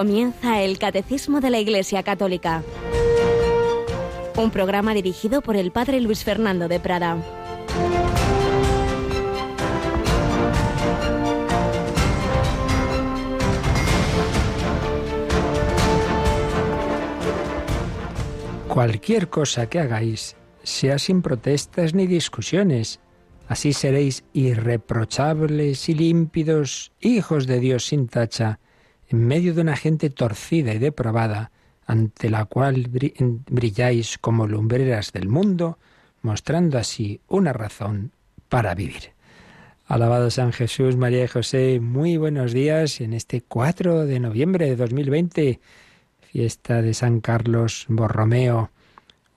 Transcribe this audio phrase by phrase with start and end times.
[0.00, 2.62] Comienza el Catecismo de la Iglesia Católica.
[4.34, 7.18] Un programa dirigido por el Padre Luis Fernando de Prada.
[18.68, 23.00] Cualquier cosa que hagáis, sea sin protestas ni discusiones.
[23.48, 28.60] Así seréis irreprochables y límpidos, hijos de Dios sin tacha,
[29.10, 31.50] en medio de una gente torcida y depravada,
[31.84, 32.88] ante la cual
[33.50, 35.78] brilláis como lumbreras del mundo,
[36.22, 38.12] mostrando así una razón
[38.48, 39.10] para vivir.
[39.88, 44.76] Alabado San Jesús, María y José, muy buenos días en este 4 de noviembre de
[44.76, 45.58] 2020,
[46.20, 48.70] fiesta de San Carlos Borromeo,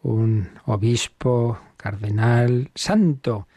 [0.03, 3.47] un obispo, cardenal, santo,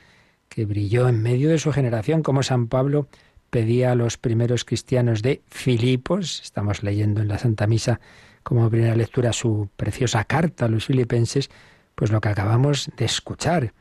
[0.49, 3.09] que brilló en medio de su generación como San Pablo
[3.51, 8.01] pedía a los primeros cristianos de Filipos, estamos leyendo en la Santa Misa
[8.43, 11.51] como primera lectura su preciosa carta a los filipenses,
[11.95, 13.73] pues lo que acabamos de escuchar,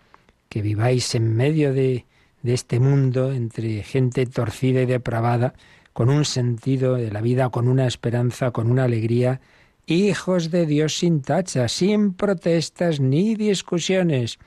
[0.49, 2.05] que viváis en medio de,
[2.41, 5.53] de este mundo entre gente torcida y depravada,
[5.93, 9.39] con un sentido de la vida, con una esperanza, con una alegría,
[9.85, 14.39] hijos de Dios sin tacha, sin protestas ni discusiones,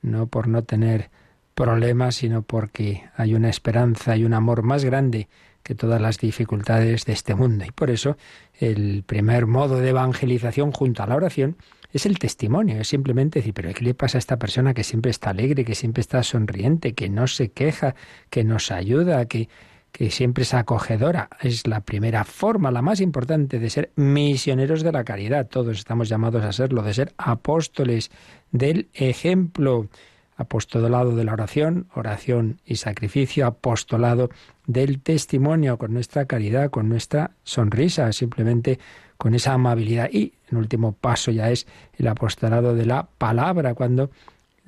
[0.00, 1.10] no por no tener
[1.56, 5.28] problemas, sino porque hay una esperanza y un amor más grande
[5.62, 7.64] que todas las dificultades de este mundo.
[7.66, 8.16] Y por eso
[8.60, 11.56] el primer modo de evangelización junto a la oración
[11.92, 15.10] es el testimonio, es simplemente decir, pero ¿qué le pasa a esta persona que siempre
[15.10, 17.94] está alegre, que siempre está sonriente, que no se queja,
[18.28, 19.48] que nos ayuda, que,
[19.92, 21.30] que siempre es acogedora?
[21.40, 25.48] Es la primera forma, la más importante de ser misioneros de la caridad.
[25.48, 28.10] Todos estamos llamados a serlo, de ser apóstoles
[28.52, 29.88] del ejemplo
[30.36, 34.30] apostolado de la oración, oración y sacrificio, apostolado
[34.66, 38.78] del testimonio, con nuestra caridad, con nuestra sonrisa, simplemente
[39.16, 40.10] con esa amabilidad.
[40.12, 41.66] Y el último paso ya es
[41.98, 44.10] el apostolado de la palabra, cuando,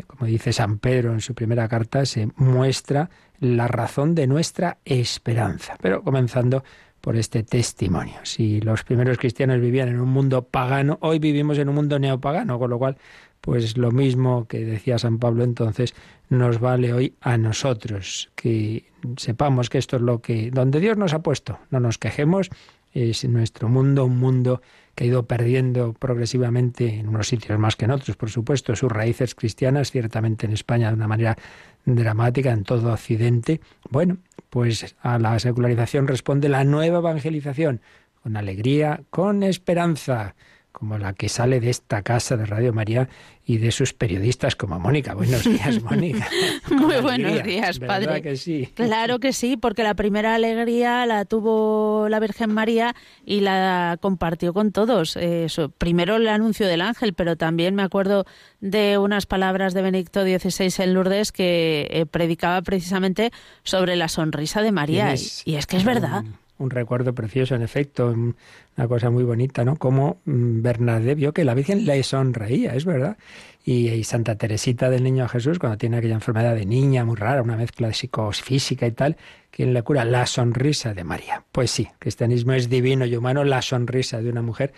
[0.07, 3.11] como dice San Pedro en su primera carta, se muestra
[3.41, 5.77] la razón de nuestra esperanza.
[5.81, 6.65] Pero comenzando
[7.01, 8.17] por este testimonio.
[8.25, 12.59] Si los primeros cristianos vivían en un mundo pagano, hoy vivimos en un mundo neopagano,
[12.59, 12.97] con lo cual
[13.41, 15.95] pues lo mismo que decía San Pablo entonces
[16.29, 18.85] nos vale hoy a nosotros, que
[19.17, 22.51] sepamos que esto es lo que donde Dios nos ha puesto, no nos quejemos,
[22.93, 24.63] es nuestro mundo un mundo
[24.95, 28.91] que ha ido perdiendo progresivamente en unos sitios más que en otros, por supuesto, sus
[28.91, 31.37] raíces cristianas, ciertamente en España de una manera
[31.85, 33.61] dramática, en todo Occidente.
[33.91, 34.19] Bueno,
[34.51, 37.81] pues a la secularización responde la nueva evangelización,
[38.23, 40.35] con alegría, con esperanza
[40.79, 43.09] como la que sale de esta casa de Radio María
[43.45, 45.15] y de sus periodistas como Mónica.
[45.15, 46.29] Buenos días, Mónica.
[46.71, 48.23] Muy buenos días, padre.
[48.23, 48.69] que sí?
[48.75, 52.95] Claro que sí, porque la primera alegría la tuvo la Virgen María
[53.25, 55.17] y la compartió con todos.
[55.17, 58.25] Eh, primero el anuncio del ángel, pero también me acuerdo
[58.61, 63.33] de unas palabras de Benedicto XVI en Lourdes que eh, predicaba precisamente
[63.65, 65.15] sobre la sonrisa de María.
[65.45, 66.25] Y, es que es verdad
[66.59, 69.77] un recuerdo precioso, en efecto, una cosa muy bonita, ¿no?
[69.77, 73.17] Como mm, Bernadette vio que la Virgen le sonreía, es verdad.
[73.65, 77.57] Y, Santa Teresita del Niño Jesús, cuando tiene aquella enfermedad de niña muy rara, una
[77.57, 79.17] mezcla de psicofísica y tal,
[79.51, 80.05] ¿quién le cura?
[80.05, 81.45] La sonrisa de María.
[81.53, 84.73] Pues sí, cristianismo es divino y humano, la sonrisa de una mujer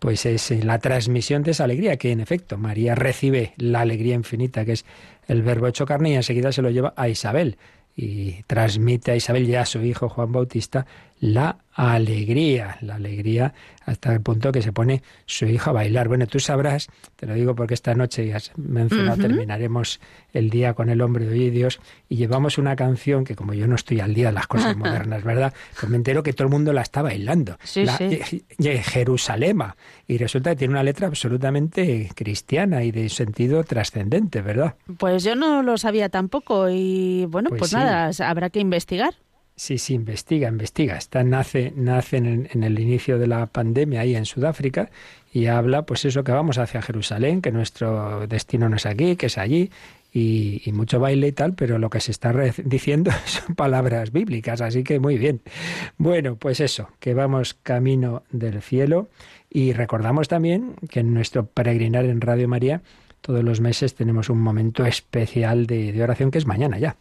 [0.00, 4.64] pues es la transmisión de esa alegría, que en efecto María recibe la alegría infinita,
[4.66, 4.84] que es
[5.28, 7.56] el verbo hecho carne, y enseguida se lo lleva a Isabel
[7.96, 10.86] y transmite a Isabel y a su hijo Juan Bautista
[11.20, 13.52] la alegría, la alegría
[13.84, 16.08] hasta el punto que se pone su hijo a bailar.
[16.08, 20.00] Bueno, tú sabrás, te lo digo porque esta noche ya mencionado, terminaremos
[20.32, 23.54] el día con el hombre de hoy y Dios y llevamos una canción que como
[23.54, 25.52] yo no estoy al día de las cosas modernas, ¿verdad?
[25.78, 27.58] Pues me entero que todo el mundo la está bailando.
[27.62, 27.98] Sí, la,
[28.82, 29.76] Jerusalema.
[30.06, 34.76] Y resulta que tiene una letra absolutamente cristiana y de sentido trascendente, ¿verdad?
[34.98, 39.14] Pues yo no lo sabía tampoco y bueno, pues, pues nada, habrá que investigar.
[39.56, 40.96] Sí, sí, investiga, investiga.
[40.96, 44.90] Está, nace nace en, el inicio de la pandemia ahí en Sudáfrica
[45.32, 49.26] y habla, pues eso, que vamos hacia Jerusalén, que nuestro destino no es aquí, que
[49.26, 49.70] es allí,
[50.12, 52.32] y, y mucho baile y tal, pero lo que se está
[52.64, 55.40] diciendo son palabras bíblicas, así que muy bien.
[55.98, 59.08] Bueno, pues eso, que vamos camino del cielo
[59.50, 62.82] y recordamos también que en nuestro peregrinar en Radio María,
[63.20, 66.96] todos los meses tenemos un momento especial de oración que es mañana ya.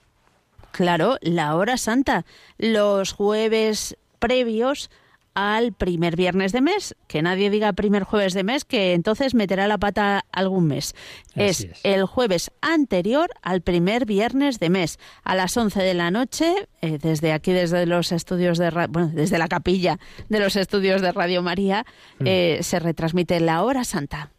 [0.74, 2.26] Claro, la hora santa,
[2.58, 4.90] los jueves previos
[5.36, 9.68] al primer viernes de mes, que nadie diga primer jueves de mes, que entonces meterá
[9.68, 10.96] la pata algún mes.
[11.36, 16.68] Es, el jueves anterior al primer viernes de mes, a las 11 de la noche,
[16.82, 21.12] eh, desde aquí, desde los estudios de, bueno, desde la capilla de los estudios de
[21.12, 21.86] Radio María,
[22.18, 22.26] mm.
[22.26, 24.32] eh, se retransmite la hora santa.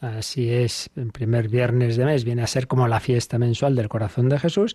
[0.00, 3.90] Así es, el primer viernes de mes viene a ser como la fiesta mensual del
[3.90, 4.74] corazón de Jesús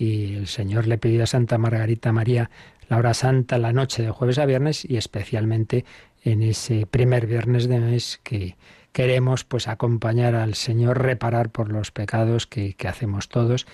[0.00, 2.50] y el Señor le pidió a Santa Margarita María
[2.88, 5.84] la hora santa la noche de jueves a viernes y especialmente
[6.24, 8.56] en ese primer viernes de mes que
[8.92, 13.66] queremos pues acompañar al Señor, reparar por los pecados que, que hacemos todos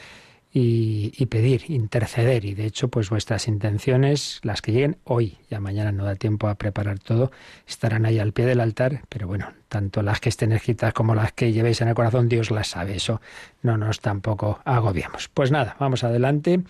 [0.59, 2.47] y, pedir, interceder.
[2.47, 6.49] Y de hecho, pues vuestras intenciones, las que lleguen hoy, ya mañana no da tiempo
[6.49, 7.31] a preparar todo,
[7.67, 11.33] estarán ahí al pie del altar, pero bueno, tanto las que estén escritas como las
[11.33, 13.21] que llevéis en el corazón, Dios las sabe, eso
[13.61, 15.29] no nos tampoco agobiamos.
[15.29, 16.63] Pues nada, vamos adelante.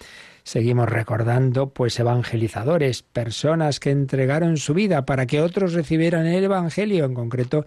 [0.42, 7.04] Seguimos recordando, pues, evangelizadores, personas que entregaron su vida para que otros recibieran el Evangelio,
[7.04, 7.66] en concreto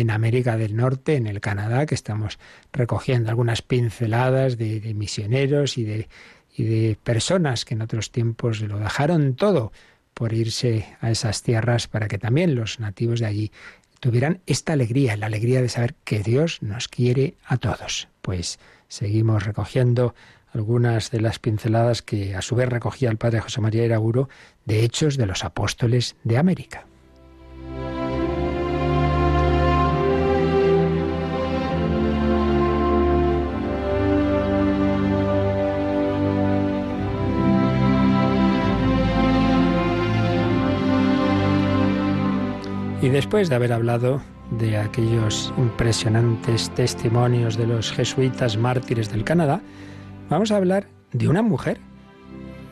[0.00, 2.38] en América del Norte, en el Canadá, que estamos
[2.72, 9.72] recogiendo algunas pinceladas de, misioneros y de, personas que en otros tiempos lo dejaron todo
[10.12, 13.52] por irse a esas tierras para que también los nativos de allí
[14.00, 18.08] tuvieran esta alegría, la alegría de saber que Dios nos quiere a todos.
[18.20, 18.58] Pues
[18.88, 20.14] seguimos recogiendo
[20.52, 24.28] algunas de las pinceladas que a su vez recogía el padre José María Iraguro
[24.64, 26.86] de Hechos de los Apóstoles de América.
[43.04, 49.60] Y después de haber hablado de aquellos impresionantes testimonios de los jesuitas mártires del Canadá,
[50.30, 51.78] vamos a hablar de una mujer.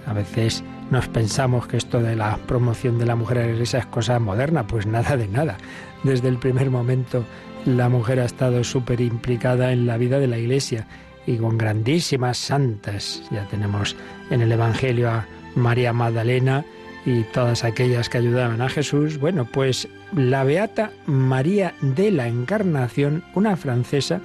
[0.06, 3.80] A veces nos pensamos que esto de la promoción de la mujer en la iglesia
[3.80, 5.58] es cosa moderna, pues nada de nada.
[6.02, 7.26] Desde el primer momento
[7.66, 10.86] la mujer ha estado súper implicada en la vida de la iglesia
[11.26, 13.22] y con grandísimas santas.
[13.30, 13.96] Ya tenemos
[14.30, 15.26] en el Evangelio a
[15.56, 16.64] María Magdalena,
[17.04, 23.24] y todas aquellas que ayudaban a Jesús, bueno, pues la beata María de la Encarnación,
[23.34, 24.20] una francesa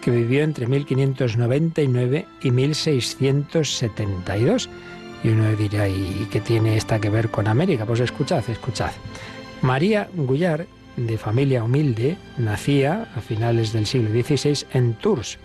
[0.00, 4.68] que vivió entre 1599 y 1672.
[5.22, 7.86] Y uno dirá, ¿y qué tiene esta que ver con América?
[7.86, 8.90] Pues escuchad, escuchad.
[9.62, 15.38] María Guyard, de familia humilde, nacía a finales del siglo XVI en Tours.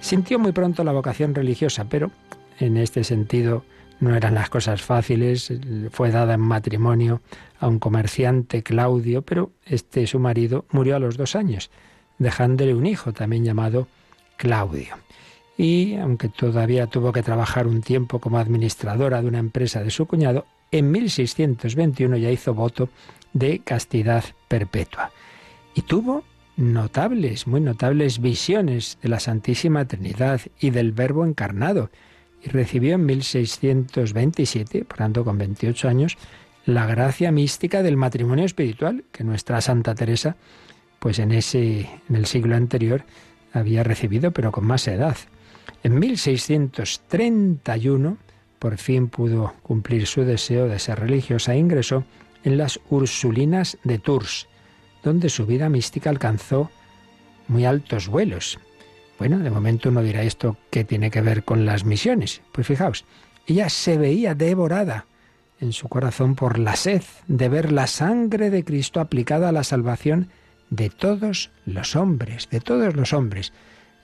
[0.00, 2.10] Sintió muy pronto la vocación religiosa, pero
[2.58, 3.64] en este sentido
[4.00, 5.52] no eran las cosas fáciles,
[5.90, 7.20] fue dada en matrimonio
[7.58, 11.70] a un comerciante, Claudio, pero este su marido murió a los dos años,
[12.18, 13.88] dejándole un hijo también llamado
[14.36, 14.96] Claudio.
[15.56, 20.06] Y aunque todavía tuvo que trabajar un tiempo como administradora de una empresa de su
[20.06, 22.88] cuñado, en 1621 ya hizo voto
[23.34, 25.10] de castidad perpetua.
[25.74, 26.24] Y tuvo
[26.56, 31.90] notables, muy notables visiones de la Santísima Trinidad y del Verbo encarnado
[32.42, 36.16] y recibió en 1627, por tanto con 28 años,
[36.66, 40.36] la gracia mística del matrimonio espiritual que nuestra Santa Teresa,
[40.98, 43.04] pues en ese en el siglo anterior
[43.52, 45.16] había recibido, pero con más edad.
[45.82, 48.18] En 1631
[48.60, 52.04] por fin pudo cumplir su deseo de ser religiosa e ingresó
[52.44, 54.48] en las Ursulinas de Tours,
[55.02, 56.70] donde su vida mística alcanzó
[57.48, 58.58] muy altos vuelos.
[59.20, 62.40] Bueno, de momento uno dirá esto que tiene que ver con las misiones.
[62.52, 63.04] Pues fijaos,
[63.46, 65.04] ella se veía devorada
[65.60, 69.62] en su corazón por la sed de ver la sangre de Cristo aplicada a la
[69.62, 70.30] salvación
[70.70, 73.52] de todos los hombres, de todos los hombres.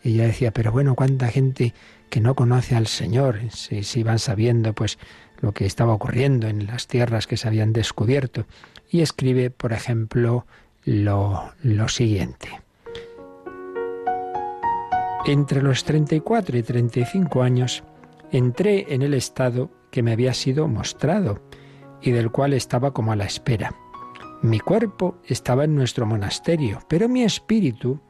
[0.05, 1.73] Ella decía, pero bueno, cuánta gente
[2.11, 4.99] que no conoce al Señor, si, si van sabiendo pues
[5.41, 8.45] lo que estaba ocurriendo en las tierras que se habían descubierto.
[8.91, 10.45] Y escribe, por ejemplo,
[10.85, 12.66] lo, lo siguiente.
[15.27, 17.83] Entre los 34 y 35 años
[18.31, 21.41] entré en el estado que me había sido mostrado
[22.01, 23.75] y del cual estaba como a la espera.
[24.43, 28.01] Mi cuerpo estaba en nuestro monasterio, pero mi espíritu,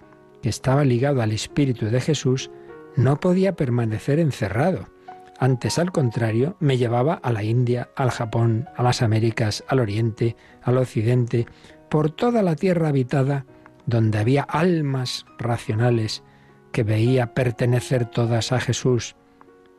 [0.42, 2.50] que estaba ligado al espíritu de Jesús,
[2.96, 4.86] no podía permanecer encerrado.
[5.38, 10.36] Antes, al contrario, me llevaba a la India, al Japón, a las Américas, al Oriente,
[10.62, 11.46] al Occidente,
[11.88, 13.46] por toda la tierra habitada,
[13.86, 16.22] donde había almas racionales
[16.76, 19.16] que veía pertenecer todas a Jesús.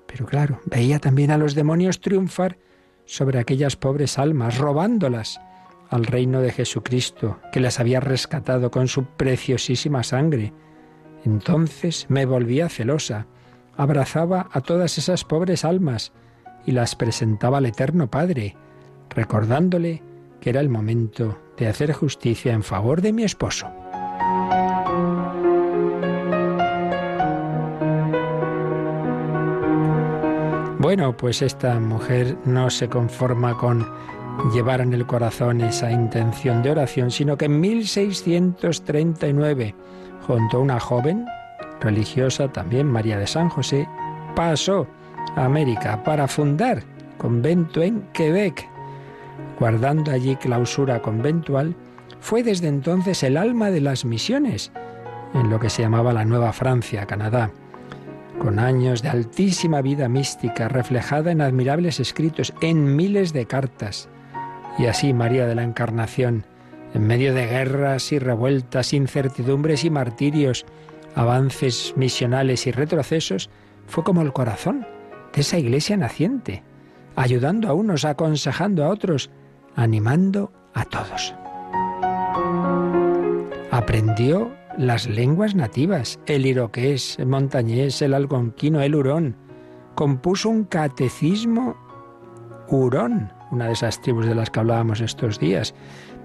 [0.08, 2.58] Pero claro, veía también a los demonios triunfar
[3.06, 5.40] sobre aquellas pobres almas, robándolas
[5.92, 10.54] al reino de Jesucristo, que las había rescatado con su preciosísima sangre.
[11.24, 13.28] Entonces me volvía celosa,
[13.76, 16.14] abrazaba a todas esas pobres almas
[16.66, 18.56] y las presentaba al Eterno Padre,
[19.12, 20.02] recordándole
[20.42, 23.68] que era el momento de hacer justicia en favor de mi esposo.
[30.88, 33.86] Bueno, pues esta mujer no se conforma con
[34.54, 39.76] llevar en el corazón esa intención de oración, sino que en 1639,
[40.26, 41.26] junto a una joven
[41.82, 43.86] religiosa, también María de San José,
[44.34, 44.88] pasó
[45.36, 46.84] a América para fundar
[47.18, 48.66] convento en Quebec.
[49.60, 51.76] Guardando allí clausura conventual,
[52.22, 54.72] fue desde entonces el alma de las misiones
[55.34, 57.52] en lo que se llamaba la Nueva Francia, Canadá
[58.40, 64.10] con años de altísima vida mística reflejada en admirables escritos, en miles de cartas.
[64.78, 66.46] Y así María de la Encarnación,
[66.94, 70.66] en medio de guerras y revueltas, incertidumbres y martirios,
[71.16, 73.50] avances misionales y retrocesos,
[73.88, 74.86] fue como el corazón
[75.34, 76.64] de esa iglesia naciente,
[77.16, 79.30] ayudando a unos, aconsejando a otros,
[79.76, 81.34] animando a todos.
[83.72, 89.36] Aprendió las lenguas nativas, el iroqués, el montañés, el algonquino, el hurón.
[89.96, 91.76] Compuso un catecismo
[92.70, 95.74] hurón, una de esas tribus de las que hablábamos estos días.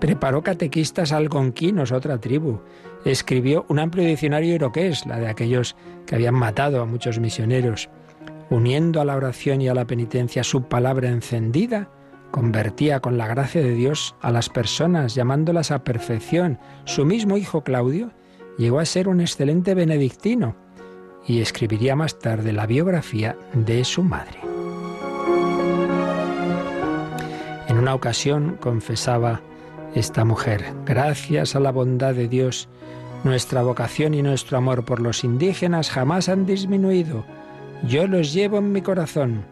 [0.00, 2.60] Preparó catequistas algonquinos, otra tribu.
[3.06, 5.74] Escribió un amplio diccionario iroqués, la de aquellos
[6.06, 7.88] que habían matado a muchos misioneros.
[8.50, 11.88] Uniendo a la oración y a la penitencia su palabra encendida,
[12.30, 16.58] convertía con la gracia de Dios a las personas, llamándolas a perfección.
[16.84, 18.12] Su mismo hijo Claudio
[18.58, 20.56] llegó a ser un excelente benedictino
[21.26, 24.38] y escribiría más tarde la biografía de su madre.
[27.68, 29.40] En una ocasión confesaba
[29.94, 32.68] esta mujer, gracias a la bondad de Dios,
[33.24, 37.24] nuestra vocación y nuestro amor por los indígenas jamás han disminuido.
[37.84, 39.44] Yo los llevo en mi corazón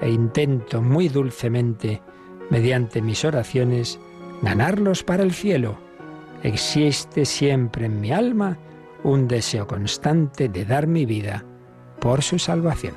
[0.00, 2.02] e intento muy dulcemente,
[2.50, 3.98] mediante mis oraciones,
[4.42, 5.85] ganarlos para el cielo
[6.46, 8.56] existe siempre en mi alma
[9.02, 11.44] un deseo constante de dar mi vida
[12.00, 12.94] por su salvación.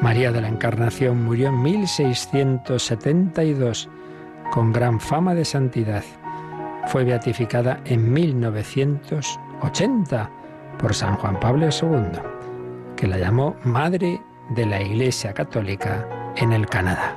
[0.00, 3.88] María de la Encarnación murió en 1672
[4.50, 6.02] con gran fama de santidad.
[6.88, 10.30] Fue beatificada en 1980
[10.78, 12.20] por San Juan Pablo II,
[12.96, 17.16] que la llamó Madre de la Iglesia Católica en el Canadá.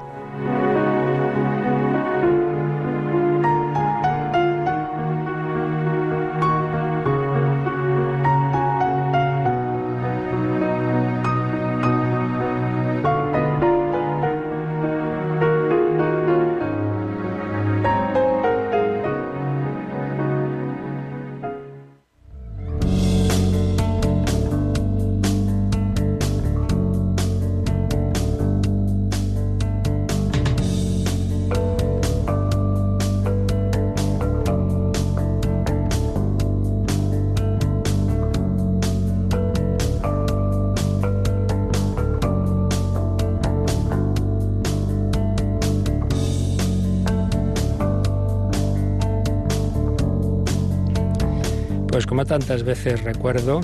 [52.25, 53.62] Tantas veces recuerdo,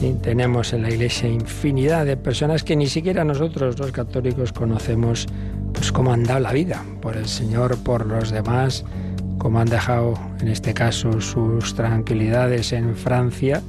[0.00, 5.26] y tenemos en la Iglesia infinidad de personas que ni siquiera nosotros los católicos conocemos
[5.72, 8.84] pues cómo han dado la vida por el Señor, por los demás,
[9.38, 13.62] cómo han dejado en este caso sus tranquilidades en Francia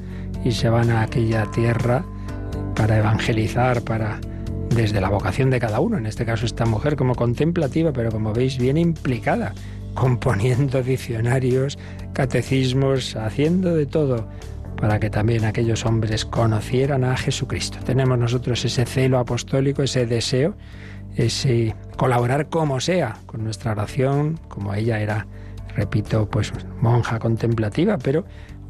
[0.44, 2.04] y se van a aquella tierra
[2.76, 4.20] para evangelizar, para
[4.70, 8.34] desde la vocación de cada uno, en este caso esta mujer como contemplativa, pero como
[8.34, 9.54] veis bien implicada
[9.98, 11.80] componiendo diccionarios,
[12.13, 14.30] catecismos, haciendo de todo
[14.80, 17.80] para que también aquellos hombres conocieran a Jesucristo.
[17.84, 20.56] Tenemos nosotros ese celo apostólico, ese deseo,
[21.16, 25.25] ese colaborar como sea con nuestra oración, como ella era,
[25.75, 28.24] repito, pues monja contemplativa, pero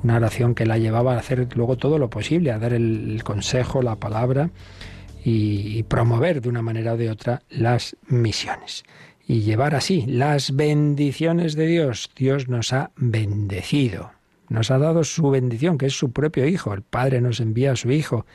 [0.04, 3.82] una oración que la llevaba a hacer luego todo lo posible, a dar el, consejo,
[3.82, 4.50] la palabra
[5.26, 8.86] y promover de una manera o de otra las misiones
[9.28, 12.10] y llevar así las bendiciones de Dios.
[12.16, 14.12] Dios nos ha bendecido,
[14.48, 16.74] nos ha dado su bendición, que es su propio Hijo.
[16.74, 18.26] El Padre nos envía a su Hijo,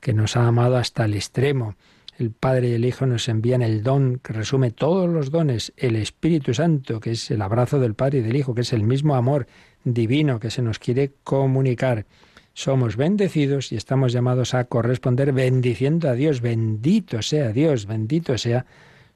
[0.00, 1.74] que nos ha amado hasta el extremo.
[2.18, 5.96] El Padre y el Hijo nos envían el don que resume todos los dones, el
[5.96, 9.16] Espíritu Santo, que es el abrazo del Padre y del Hijo, que es el mismo
[9.16, 9.48] amor
[9.82, 12.06] divino que se nos quiere comunicar.
[12.54, 16.40] Somos bendecidos y estamos llamados a corresponder bendiciendo a Dios.
[16.40, 18.66] Bendito sea Dios, bendito sea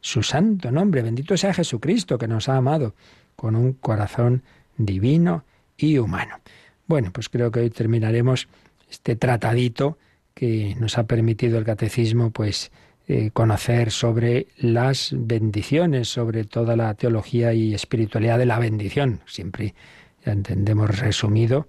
[0.03, 1.01] su santo nombre.
[1.01, 2.95] Bendito sea Jesucristo que nos ha amado
[3.37, 4.43] con un corazón
[4.77, 5.45] divino
[5.79, 6.37] y humano.
[6.87, 8.49] Bueno, pues creo que hoy terminaremos
[8.91, 9.97] este tratadito
[10.35, 12.71] que nos ha permitido el catecismo, pues
[13.09, 19.21] eh, conocer sobre las bendiciones, sobre toda la teología y espiritualidad de la bendición.
[19.27, 19.75] Siempre
[20.25, 21.69] ya entendemos resumido,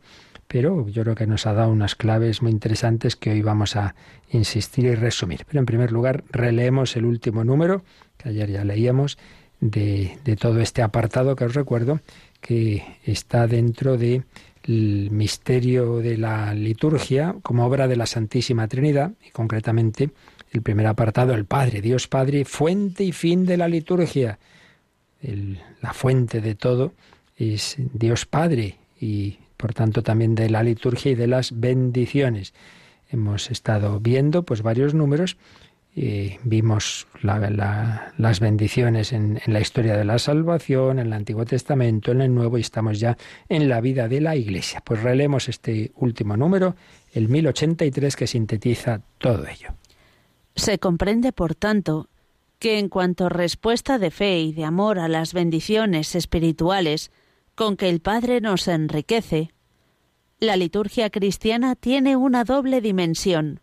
[0.54, 3.96] pero yo creo que nos ha dado unas claves muy interesantes que hoy vamos a
[4.30, 5.46] insistir y resumir.
[5.48, 7.84] Pero en primer lugar, releemos el último número,
[8.18, 9.18] que ayer ya leíamos,
[9.62, 12.02] de, todo este apartado que os recuerdo,
[12.40, 14.26] que está dentro de
[14.62, 20.12] el misterio de la liturgia como obra de la Santísima Trinidad y concretamente
[20.52, 24.38] el primer apartado, el Padre, Dios Padre, fuente y fin de la liturgia.
[25.82, 26.94] la fuente de todo
[27.38, 32.54] es Dios Padre y por tanto también de la liturgia y de las bendiciones.
[33.10, 35.38] Hemos estado viendo pues varios números
[35.96, 42.12] y vimos las bendiciones en, en, la historia de la salvación, en el Antiguo Testamento,
[42.12, 43.16] en el Nuevo, y estamos ya
[43.48, 44.84] en la vida de la Iglesia.
[44.84, 46.76] Pues releemos este último número,
[47.14, 49.70] el 1083, que sintetiza todo ello.
[50.58, 52.10] Se comprende, por tanto,
[52.60, 57.12] que en cuanto respuesta de fe y de amor a las bendiciones espirituales
[57.56, 59.52] con que el Padre nos enriquece,
[60.40, 63.62] la liturgia cristiana tiene una doble dimensión.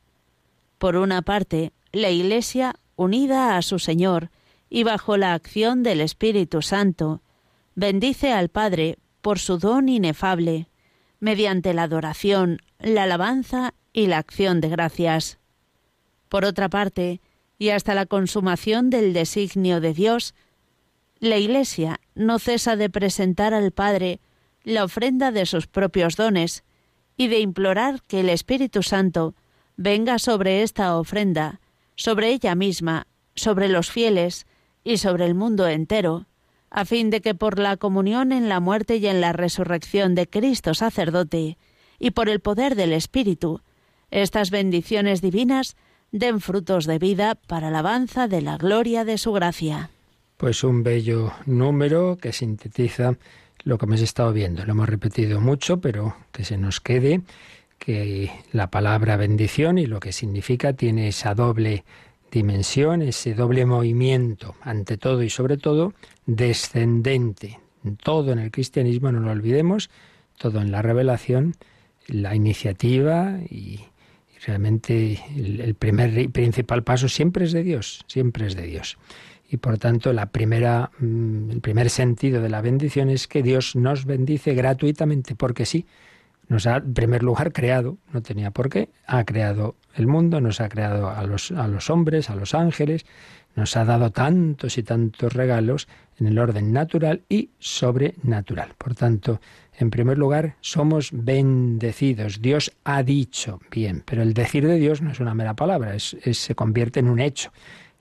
[0.78, 4.30] Por una parte, la Iglesia, unida a su Señor
[4.70, 7.22] y bajo la acción del Espíritu Santo,
[7.74, 10.68] bendice al Padre por su don inefable,
[11.18, 15.38] mediante la adoración, la alabanza y la acción de gracias.
[16.28, 17.20] Por otra parte,
[17.58, 20.34] y hasta la consumación del designio de Dios,
[21.20, 24.20] la Iglesia no cesa de presentar al Padre
[24.64, 26.64] la ofrenda de sus propios dones
[27.16, 29.34] y de implorar que el Espíritu Santo
[29.76, 31.60] venga sobre esta ofrenda,
[31.94, 34.46] sobre ella misma, sobre los fieles
[34.82, 36.26] y sobre el mundo entero,
[36.70, 40.28] a fin de que por la comunión en la muerte y en la resurrección de
[40.28, 41.58] Cristo sacerdote,
[41.98, 43.60] y por el poder del Espíritu,
[44.10, 45.76] estas bendiciones divinas
[46.12, 49.90] den frutos de vida para alabanza de la gloria de su gracia.
[50.40, 53.18] Pues un bello número que sintetiza
[53.62, 54.64] lo que hemos estado viendo.
[54.64, 57.20] Lo hemos repetido mucho, pero que se nos quede
[57.78, 61.84] que la palabra bendición y lo que significa tiene esa doble
[62.32, 65.92] dimensión, ese doble movimiento, ante todo y sobre todo,
[66.24, 67.60] descendente.
[68.02, 69.90] Todo en el cristianismo, no lo olvidemos,
[70.38, 71.54] todo en la revelación,
[72.06, 73.80] la iniciativa y,
[74.46, 78.96] realmente el, primer y principal paso siempre es de Dios, siempre es de Dios
[79.50, 83.74] y por tanto la primera, mm, el primer sentido de la bendición es que Dios
[83.74, 85.86] nos bendice gratuitamente, porque sí,
[86.48, 90.60] nos ha en primer lugar creado, no tenía por qué, ha creado el mundo, nos
[90.60, 93.06] ha creado a los, a los hombres, a los ángeles,
[93.56, 98.74] nos ha dado tantos y tantos regalos en el orden natural y sobrenatural.
[98.78, 99.40] Por tanto,
[99.78, 102.40] en primer lugar, somos bendecidos.
[102.40, 106.16] Dios ha dicho bien, pero el decir de Dios no es una mera palabra, es,
[106.32, 107.52] se convierte en un hecho.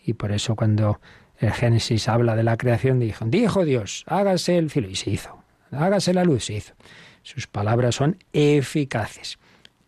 [0.03, 0.99] Y por eso cuando
[1.39, 5.41] el Génesis habla de la creación, dijo, dijo Dios, hágase el cielo, y se hizo,
[5.71, 6.73] hágase la luz, se hizo.
[7.23, 9.39] Sus palabras son eficaces.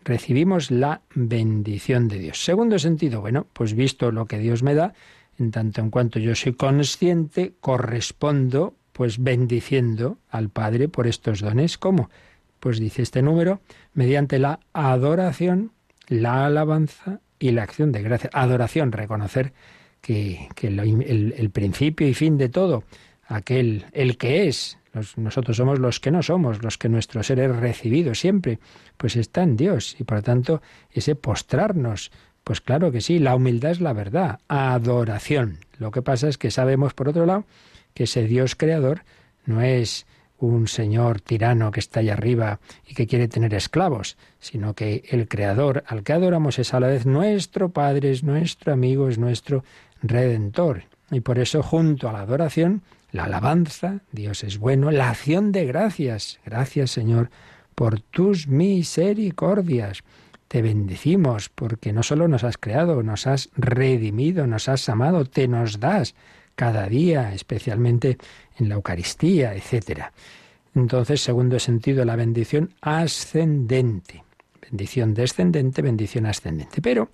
[0.03, 2.43] Recibimos la bendición de Dios.
[2.43, 4.93] Segundo sentido, bueno, pues visto lo que Dios me da,
[5.37, 11.77] en tanto en cuanto yo soy consciente, correspondo pues bendiciendo al Padre por estos dones.
[11.77, 12.09] ¿Cómo?
[12.59, 13.61] Pues dice este número,
[13.93, 15.71] mediante la adoración,
[16.07, 18.29] la alabanza y la acción de gracia.
[18.33, 19.53] Adoración, reconocer
[20.01, 22.83] que, el, principio y fin de todo,
[23.27, 24.77] aquel, el que es,
[25.15, 28.59] nosotros somos los que no somos, los que nuestro ser es recibido siempre,
[28.97, 30.61] pues está en Dios y por lo tanto
[30.91, 32.11] ese postrarnos,
[32.43, 35.59] pues claro que sí, la humildad es la verdad, adoración.
[35.77, 37.45] Lo que pasa es que sabemos por otro lado
[37.93, 39.03] que ese Dios creador
[39.45, 40.05] no es
[40.41, 45.27] un señor tirano que está allá arriba y que quiere tener esclavos, sino que el
[45.27, 49.63] Creador al que adoramos es a la vez nuestro Padre, es nuestro amigo, es nuestro
[50.01, 50.83] redentor.
[51.11, 55.65] Y por eso junto a la adoración, la alabanza, Dios es bueno, la acción de
[55.65, 56.39] gracias.
[56.45, 57.29] Gracias Señor
[57.75, 60.03] por tus misericordias.
[60.47, 65.47] Te bendecimos porque no solo nos has creado, nos has redimido, nos has amado, te
[65.47, 66.15] nos das
[66.61, 68.19] cada día, especialmente
[68.59, 70.11] en la Eucaristía, etc.
[70.75, 74.23] Entonces, segundo sentido, la bendición ascendente.
[74.61, 76.79] Bendición descendente, bendición ascendente.
[76.79, 77.09] Pero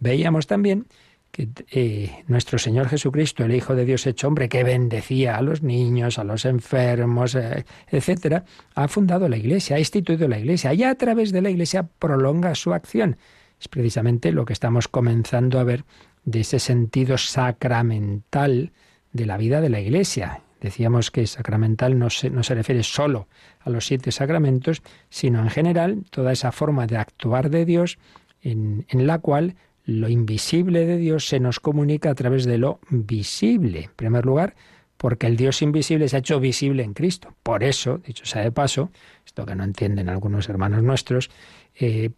[0.00, 0.86] veíamos también
[1.30, 5.62] que eh, nuestro Señor Jesucristo, el Hijo de Dios hecho hombre, que bendecía a los
[5.62, 10.82] niños, a los enfermos, eh, etcétera, ha fundado la Iglesia, ha instituido la Iglesia y
[10.82, 13.16] a través de la Iglesia prolonga su acción.
[13.60, 15.84] Es precisamente lo que estamos comenzando a ver
[16.24, 18.72] de ese sentido sacramental
[19.18, 20.42] de la vida de la Iglesia.
[20.60, 23.28] Decíamos que sacramental no se, no se refiere solo
[23.60, 27.98] a los siete sacramentos, sino en general toda esa forma de actuar de Dios
[28.42, 32.80] en, en la cual lo invisible de Dios se nos comunica a través de lo
[32.90, 33.84] visible.
[33.84, 34.54] En primer lugar,
[34.98, 37.34] porque el Dios invisible se ha hecho visible en Cristo.
[37.42, 38.90] Por eso, dicho sea de paso,
[39.24, 41.30] esto que no entienden algunos hermanos nuestros,
[41.74, 42.10] eh,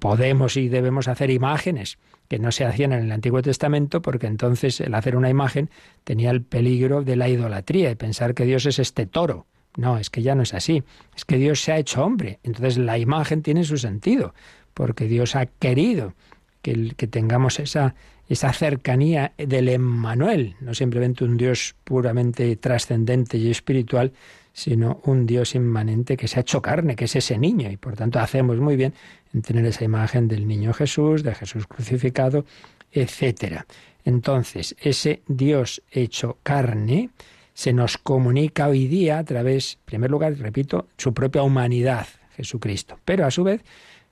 [0.00, 1.98] podemos y debemos hacer imágenes
[2.30, 5.68] que no se hacían en el Antiguo Testamento, porque entonces el hacer una imagen
[6.04, 9.46] tenía el peligro de la idolatría y pensar que Dios es este toro.
[9.76, 10.84] No, es que ya no es así.
[11.16, 12.38] Es que Dios se ha hecho hombre.
[12.44, 14.32] Entonces la imagen tiene su sentido,
[14.74, 16.14] porque Dios ha querido
[16.62, 17.96] que, que tengamos esa,
[18.28, 24.12] esa cercanía del Emmanuel, no simplemente un Dios puramente trascendente y espiritual,
[24.52, 27.96] sino un Dios inmanente que se ha hecho carne, que es ese niño, y por
[27.96, 28.94] tanto hacemos muy bien
[29.32, 32.44] en tener esa imagen del niño Jesús, de Jesús crucificado,
[32.90, 33.66] etcétera.
[34.04, 37.10] Entonces, ese Dios hecho carne
[37.54, 42.98] se nos comunica hoy día a través, en primer lugar, repito, su propia humanidad, Jesucristo,
[43.04, 43.62] pero a su vez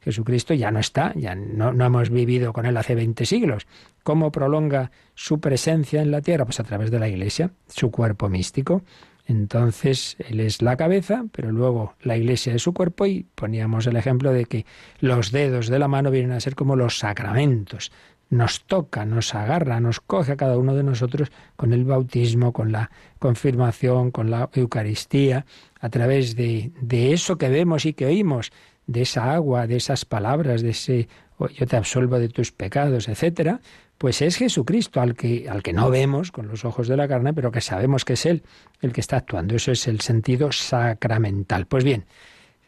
[0.01, 3.67] Jesucristo ya no está, ya no, hemos vivido con Él hace 20 siglos.
[4.03, 6.45] ¿Cómo prolonga su presencia en la tierra?
[6.45, 8.83] Pues a través de la Iglesia, su cuerpo místico.
[9.29, 13.97] Entonces, Él es la cabeza, pero luego la Iglesia es su cuerpo y poníamos el
[13.97, 14.65] ejemplo de que
[15.01, 17.93] los dedos de la mano vienen a ser como los sacramentos.
[18.31, 22.73] Nos toca, nos agarra, nos coge a cada uno de nosotros con el bautismo, con
[22.73, 25.45] la confirmación, con la Eucaristía,
[25.79, 28.51] a través de, de eso que vemos y que oímos
[28.87, 33.09] de esa agua, de esas palabras, de ese oh, yo te absolvo de tus pecados,
[33.09, 33.61] etcétera,
[33.99, 37.35] pues es Jesucristo al que, al que no vemos con los ojos de la carne,
[37.35, 38.45] pero que sabemos que es Él
[38.81, 39.57] el que está actuando.
[39.57, 41.67] Eso es el sentido sacramental.
[41.67, 42.07] Pues bien,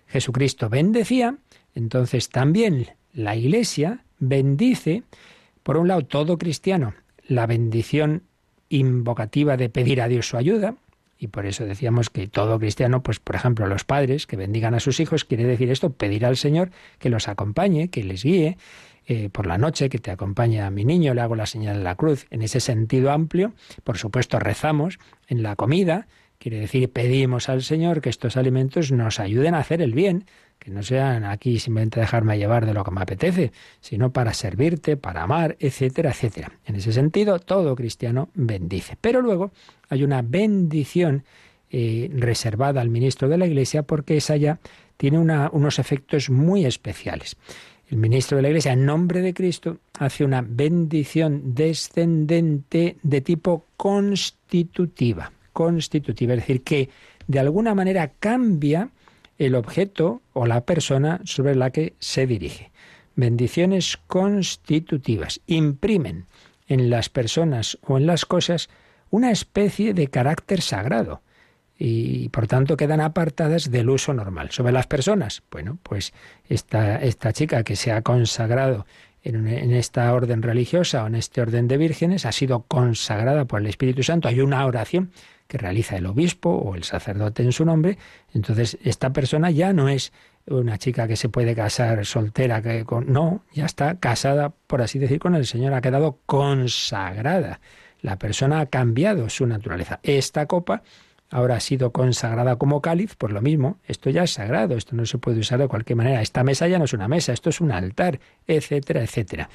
[0.09, 1.37] Jesucristo bendecía,
[1.75, 5.05] entonces también la Iglesia bendice,
[5.63, 6.95] por un lado, todo cristiano,
[7.27, 8.25] la bendición
[8.69, 10.75] invocativa de pedir a Dios su ayuda,
[11.17, 14.81] y por eso decíamos que todo cristiano, pues por ejemplo los padres que bendigan a
[14.81, 18.57] sus hijos, quiere decir esto, pedir al Señor que los acompañe, que les guíe,
[19.13, 21.83] eh, por la noche, que te acompañe a mi niño, le hago la señal de
[21.83, 22.29] la cruz.
[22.31, 26.07] En ese sentido amplio, por supuesto, rezamos en la comida,
[26.39, 30.27] quiere decir pedimos al Señor que estos alimentos nos ayuden a hacer el bien,
[30.61, 34.97] que no sean aquí simplemente dejarme llevar de lo que me apetece, sino para servirte,
[34.97, 36.53] para amar, etcétera, etcétera.
[36.65, 38.97] En ese sentido, todo cristiano bendice.
[39.01, 39.51] Pero luego
[39.89, 41.25] hay una bendición
[41.73, 44.61] eh, reservada al ministro de la Iglesia porque esa ya
[44.97, 47.37] tiene unos efectos muy especiales.
[47.91, 53.65] El ministro de la Iglesia, en nombre de Cristo, hace una bendición descendente de tipo
[53.77, 55.33] constitutiva.
[55.53, 56.89] Constitutiva, es decir, que
[57.27, 58.91] de alguna manera cambia
[59.39, 62.71] el objeto o la persona sobre la que se dirige.
[63.17, 66.27] Bendiciones constitutivas imprimen
[66.69, 68.69] en las personas o en las cosas
[69.11, 71.23] una especie de carácter sagrado
[71.83, 74.51] y por tanto quedan apartadas del uso normal.
[74.51, 76.13] Sobre las personas, bueno, pues
[76.47, 78.85] esta, esta chica que se ha consagrado
[79.23, 83.67] en, esta orden religiosa o en este orden de vírgenes ha sido consagrada por el
[83.67, 84.29] Espíritu Santo.
[84.29, 85.11] Hay una oración
[85.49, 87.97] que realiza el obispo o el sacerdote en su nombre,
[88.35, 90.13] entonces esta persona ya no es
[90.47, 95.19] una chica que se puede casar soltera, que no, ya está casada, por así decir,
[95.19, 97.61] con el Señor, ha quedado consagrada.
[98.03, 100.01] La persona ha cambiado su naturaleza.
[100.03, 100.83] Esta copa
[101.31, 105.07] ahora ha sido consagrada como cáliz, por lo mismo, esto ya es sagrado, esto no
[105.07, 106.21] se puede usar de cualquier manera.
[106.21, 109.49] Esta mesa ya no es una mesa, esto es un altar, etcétera, etcétera.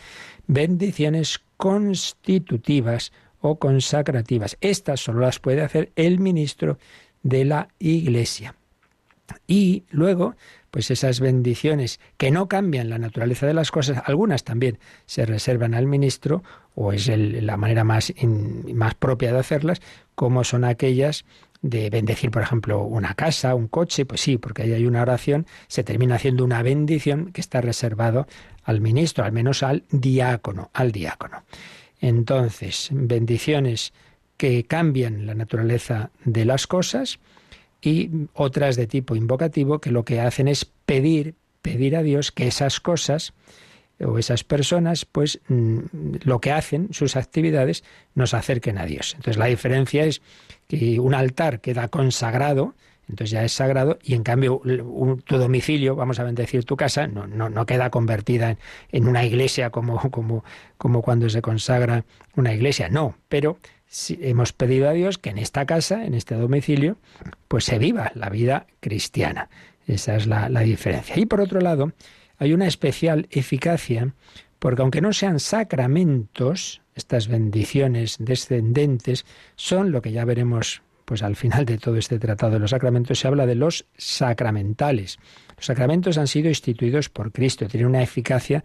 [0.48, 3.12] Bendiciones constitutivas
[3.42, 4.58] o consacrativas.
[4.62, 6.80] Estas solo las puede hacer el ministro
[7.24, 8.56] de la Iglesia.
[9.48, 10.36] Y luego,
[10.72, 15.74] pues esas bendiciones que no cambian la naturaleza de las cosas, algunas también se reservan
[15.74, 16.44] al ministro,
[16.76, 18.14] o es la manera más,
[18.74, 19.82] más propia de hacerlas,
[20.14, 21.26] como son aquellas
[21.66, 25.48] de bendecir, por ejemplo, una casa, un coche, pues sí, porque ahí hay una oración,
[25.68, 28.28] se termina haciendo una bendición que está reservado
[28.64, 31.44] al ministro, al menos al diácono, al diácono.
[32.00, 33.94] Entonces, bendiciones
[34.38, 37.18] que cambian la naturaleza de las cosas
[37.82, 42.46] y otras de tipo invocativo que lo que hacen es pedir, pedir a Dios que
[42.46, 43.34] esas cosas
[44.00, 45.80] o esas personas, pues mm,
[46.24, 49.14] lo que hacen, sus actividades, nos acerquen a Dios.
[49.16, 50.22] Entonces la diferencia es
[50.68, 52.76] que un altar queda consagrado,
[53.08, 54.62] entonces ya es sagrado, y en cambio
[55.26, 58.58] tu domicilio, vamos a bendecir tu casa, no, no, no queda convertida
[58.92, 60.44] en, una iglesia como, como,
[60.78, 62.04] como cuando se consagra
[62.36, 63.60] una iglesia, no, pero
[64.10, 66.98] hemos pedido a Dios que en esta casa, en este domicilio,
[67.48, 69.50] pues se viva la vida cristiana.
[69.88, 71.18] Esa es la, la diferencia.
[71.18, 71.92] Y por otro lado,
[72.38, 74.14] hay una especial eficacia,
[74.60, 81.36] porque aunque no sean sacramentos, estas bendiciones descendentes son lo que ya veremos pues al
[81.36, 85.20] final de todo este tratado de los sacramentos se habla de los sacramentales.
[85.56, 88.64] Los sacramentos han sido instituidos por Cristo, tienen una eficacia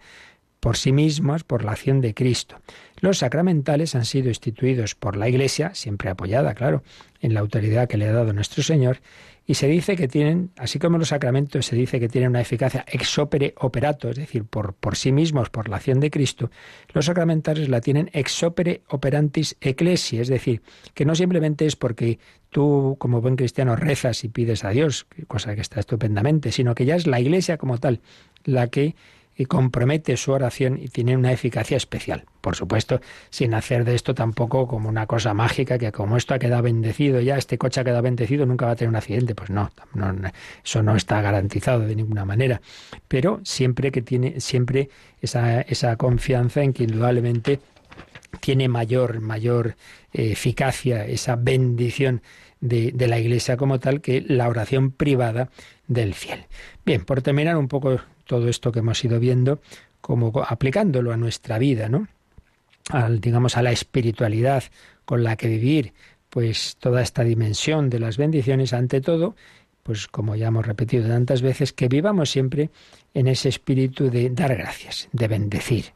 [0.59, 2.59] por sí mismos, por la acción de Cristo.
[2.99, 6.83] Los sacramentales han sido instituidos por la Iglesia, siempre apoyada, claro,
[7.19, 8.99] en la autoridad que le ha dado nuestro Señor,
[9.45, 12.85] y se dice que tienen, así como los sacramentos se dice que tienen una eficacia
[12.87, 16.51] ex opere operato, es decir, por, por sí mismos, por la acción de Cristo,
[16.93, 20.61] los sacramentales la tienen ex opere operantis ecclesi, es decir,
[20.93, 25.55] que no simplemente es porque tú como buen cristiano rezas y pides a Dios, cosa
[25.55, 28.01] que está estupendamente, sino que ya es la Iglesia como tal
[28.43, 28.95] la que
[29.35, 32.25] y compromete su oración y tiene una eficacia especial.
[32.41, 36.39] Por supuesto, sin hacer de esto tampoco como una cosa mágica, que como esto ha
[36.39, 39.35] quedado bendecido ya, este coche ha quedado bendecido, nunca va a tener un accidente.
[39.35, 39.71] Pues no,
[40.63, 42.61] eso no está garantizado de ninguna manera.
[43.07, 44.89] Pero siempre que tiene, siempre
[45.21, 47.59] esa, esa confianza en que indudablemente
[48.39, 49.75] tiene mayor, mayor
[50.13, 52.21] eh, eficacia esa bendición
[52.59, 55.49] de, de, la Iglesia como tal que la oración privada
[55.87, 56.45] del fiel.
[56.85, 57.99] Bien, por terminar un poco
[58.31, 59.59] todo esto que hemos ido viendo,
[59.99, 62.07] como aplicándolo a nuestra vida, ¿no?
[62.89, 64.63] Al, digamos, a la espiritualidad
[65.03, 65.91] con la que vivir,
[66.29, 69.35] pues toda esta dimensión de las bendiciones, ante todo,
[69.83, 72.69] pues como ya hemos repetido tantas veces, que vivamos siempre
[73.13, 75.87] en ese espíritu de dar gracias, de bendecir,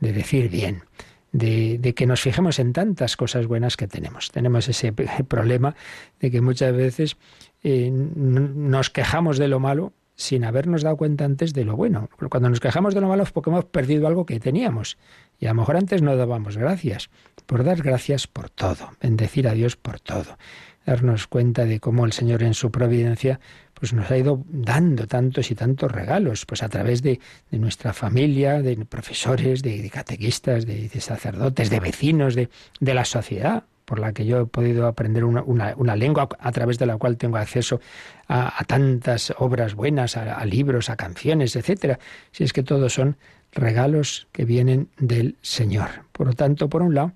[0.00, 0.84] de decir bien,
[1.32, 4.30] de, que nos fijemos en tantas cosas buenas que tenemos.
[4.30, 4.90] Tenemos ese
[5.28, 5.76] problema
[6.18, 7.18] de que muchas veces
[7.62, 12.08] eh, nos quejamos de lo malo sin habernos dado cuenta antes de lo bueno.
[12.30, 14.96] Cuando nos quejamos de lo malo es porque hemos perdido algo que teníamos.
[15.38, 17.10] Y a lo mejor antes no dábamos gracias.
[17.46, 20.38] Por dar gracias por todo, bendecir a Dios por todo.
[20.86, 23.40] Darnos cuenta de cómo el Señor en su providencia
[23.72, 28.62] pues nos ha ido dando tantos y tantos regalos, pues a través de, nuestra familia,
[28.62, 32.48] de profesores, de, catequistas, de, sacerdotes, de vecinos, de,
[32.80, 36.78] de la sociedad por la que yo he podido aprender una, una, lengua a través
[36.78, 37.80] de la cual tengo acceso
[38.28, 41.98] a, tantas obras buenas, a, libros, a canciones, etcétera.
[42.32, 43.16] Si es que todos son
[43.52, 45.88] regalos que vienen del Señor.
[46.12, 47.12] Por lo tanto, por un lado,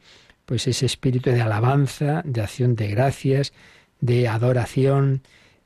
[0.47, 3.53] pues ese espíritu de alabanza, de acción de gracias,
[4.01, 5.23] de adoración.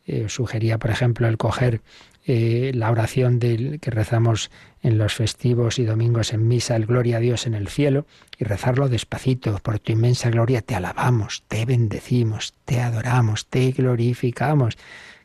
[0.07, 1.81] Eh, sugería, por ejemplo, el coger
[2.25, 4.51] eh, la oración del, que rezamos
[4.83, 8.07] en los festivos y domingos en misa, el Gloria a Dios en el cielo,
[8.38, 9.59] y rezarlo despacito.
[9.62, 14.77] Por tu inmensa gloria te alabamos, te bendecimos, te adoramos, te glorificamos.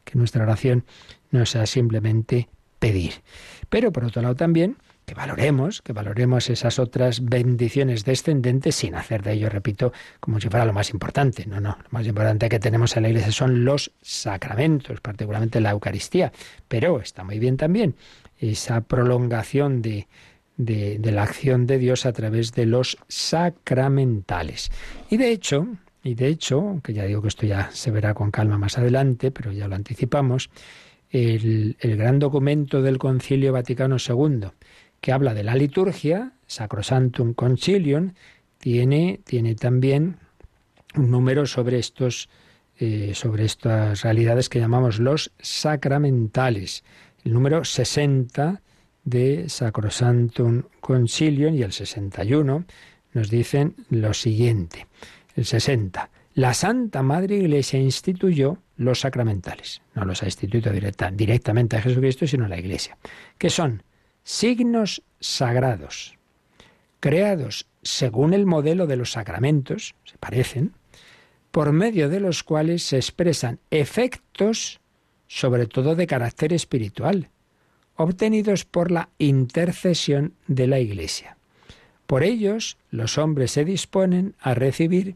[0.04, 0.86] Que nuestra oración
[1.32, 3.14] no sea simplemente pedir.
[3.70, 9.24] Pero por otro lado también que valoremos, que valoremos esas otras bendiciones descendentes sin hacer
[9.24, 11.46] de ello, repito, como si fuera lo más importante.
[11.46, 15.72] No, no, lo más importante que tenemos en la Iglesia son los sacramentos, particularmente la
[15.72, 16.34] Eucaristía.
[16.68, 17.96] Pero está muy bien también
[18.40, 20.08] esa prolongación de,
[20.58, 24.72] de, la acción de Dios a través de los sacramentales.
[25.10, 25.68] Y de hecho,
[26.04, 29.32] y de hecho, que ya digo que esto ya se verá con calma más adelante,
[29.32, 30.50] pero ya lo anticipamos,
[31.10, 34.48] el, el gran documento del Concilio Vaticano II,
[35.00, 38.14] que habla de la liturgia, Sacrosantum Concilium,
[38.58, 40.18] tiene, tiene también
[40.96, 42.30] un número sobre estos
[42.80, 46.84] eh, sobre estas realidades que llamamos los sacramentales.
[47.28, 48.62] El número 60
[49.04, 52.64] de Sacrosantum Concilium y el 61
[53.12, 54.88] nos dicen lo siguiente.
[55.36, 56.10] El 60.
[56.36, 59.82] La Santa Madre Iglesia instituyó los sacramentales.
[59.94, 62.98] No los ha instituido directamente a Jesucristo, sino a la Iglesia.
[63.38, 63.84] Que son
[64.24, 66.18] signos sagrados,
[67.02, 70.72] creados según el modelo de los sacramentos, se parecen,
[71.52, 74.80] por medio de los cuales se expresan efectos,
[75.28, 77.30] sobre todo de carácter espiritual,
[77.96, 81.38] obtenidos por la intercesión de la Iglesia.
[82.06, 85.16] Por ellos, los hombres se disponen a recibir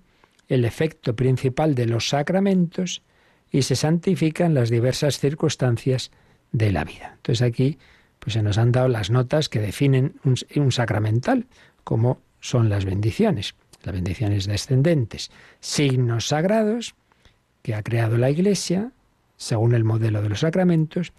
[0.50, 3.02] el efecto principal de los sacramentos
[3.50, 6.12] y se santifican las diversas circunstancias
[6.52, 7.14] de la vida.
[7.16, 7.78] Entonces aquí
[8.20, 11.48] pues se nos han dado las notas que definen un, sacramental,
[11.84, 16.94] como son las bendiciones, las bendiciones descendentes, signos sagrados
[17.64, 18.92] que ha creado la Iglesia,
[19.42, 21.14] según el modelo de los sacramentos,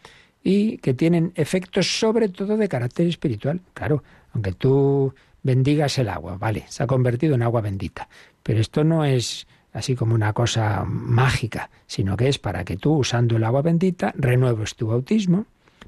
[0.44, 3.61] y que tienen efectos sobre todo de carácter espiritual.
[3.74, 8.08] Claro, aunque tú bendigas el agua, vale, se ha convertido en agua bendita,
[8.42, 12.98] pero esto no es así como una cosa mágica, sino que es para que tú,
[12.98, 15.46] usando el agua bendita, renueves tu bautismo,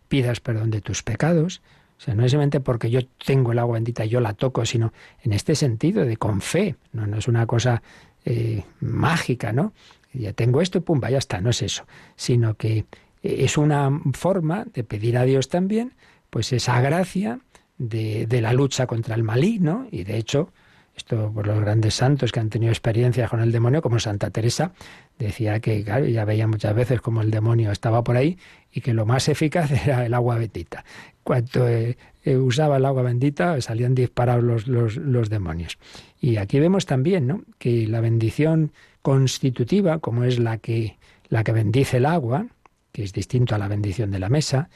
[0.09, 1.62] pidas perdón de tus pecados.
[1.99, 4.66] O sea, no es simplemente porque yo tengo el agua bendita y yo la toco,
[4.66, 4.92] sino
[5.23, 6.75] en este sentido de con fe.
[6.92, 7.83] No, no es una cosa
[8.25, 9.73] eh, mágica, ¿no?
[10.14, 11.85] Ya tengo esto y pum, ya está, no es eso.
[12.16, 12.85] Sino que eh,
[13.22, 15.94] es una forma de pedir a Dios también,
[16.31, 17.40] pues esa gracia
[17.79, 20.50] de, de la lucha contra el maligno, y de hecho,
[20.96, 24.72] esto por los grandes santos que han tenido experiencia con el demonio, como Santa Teresa
[25.18, 28.38] decía que, claro, ya veía muchas veces como el demonio estaba por ahí
[28.72, 30.85] y que lo más eficaz era el agua bendita.
[31.22, 35.79] Cuando eh, eh, usaba el agua bendita salían disparados los, los, demonios.
[36.20, 37.42] Y aquí vemos también ¿no?
[37.59, 38.72] que la bendición
[39.03, 40.96] constitutiva, como es la que,
[41.29, 42.46] la que bendice el agua,
[42.92, 44.68] que es distinto a la bendición de la mesa,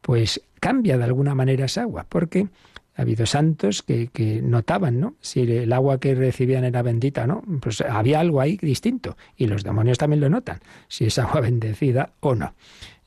[0.00, 2.48] pues cambia de alguna manera esa agua, porque
[3.00, 5.14] ha habido santos que, que, notaban, ¿no?
[5.22, 7.42] Si el agua que recibían era bendita, ¿no?
[7.60, 9.16] Pues había algo ahí distinto.
[9.38, 12.52] Y los demonios también lo notan, si es agua bendecida o no.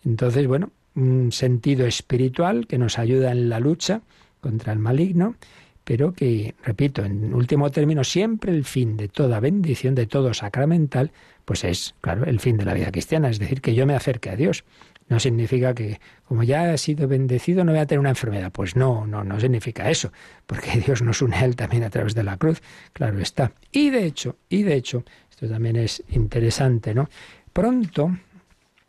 [0.04, 4.02] Entonces, bueno, un sentido espiritual que nos ayuda en la lucha
[4.42, 5.36] contra el maligno,
[5.84, 11.12] pero que, repito, en último término, siempre el fin de toda bendición, de todo sacramental,
[11.46, 14.32] pues es, claro, el fin de la vida cristiana, es decir, que yo me acerque
[14.32, 14.64] a Dios.
[15.14, 18.52] No significa que, como ya he sido bendecido, no voy a tener una enfermedad.
[18.52, 20.12] Pues no, no, no significa eso,
[20.48, 23.52] porque Dios nos une a Él también a través de la cruz, claro está.
[23.72, 27.10] Y de hecho, y de hecho, esto también es interesante, ¿no?
[27.54, 28.18] Pronto,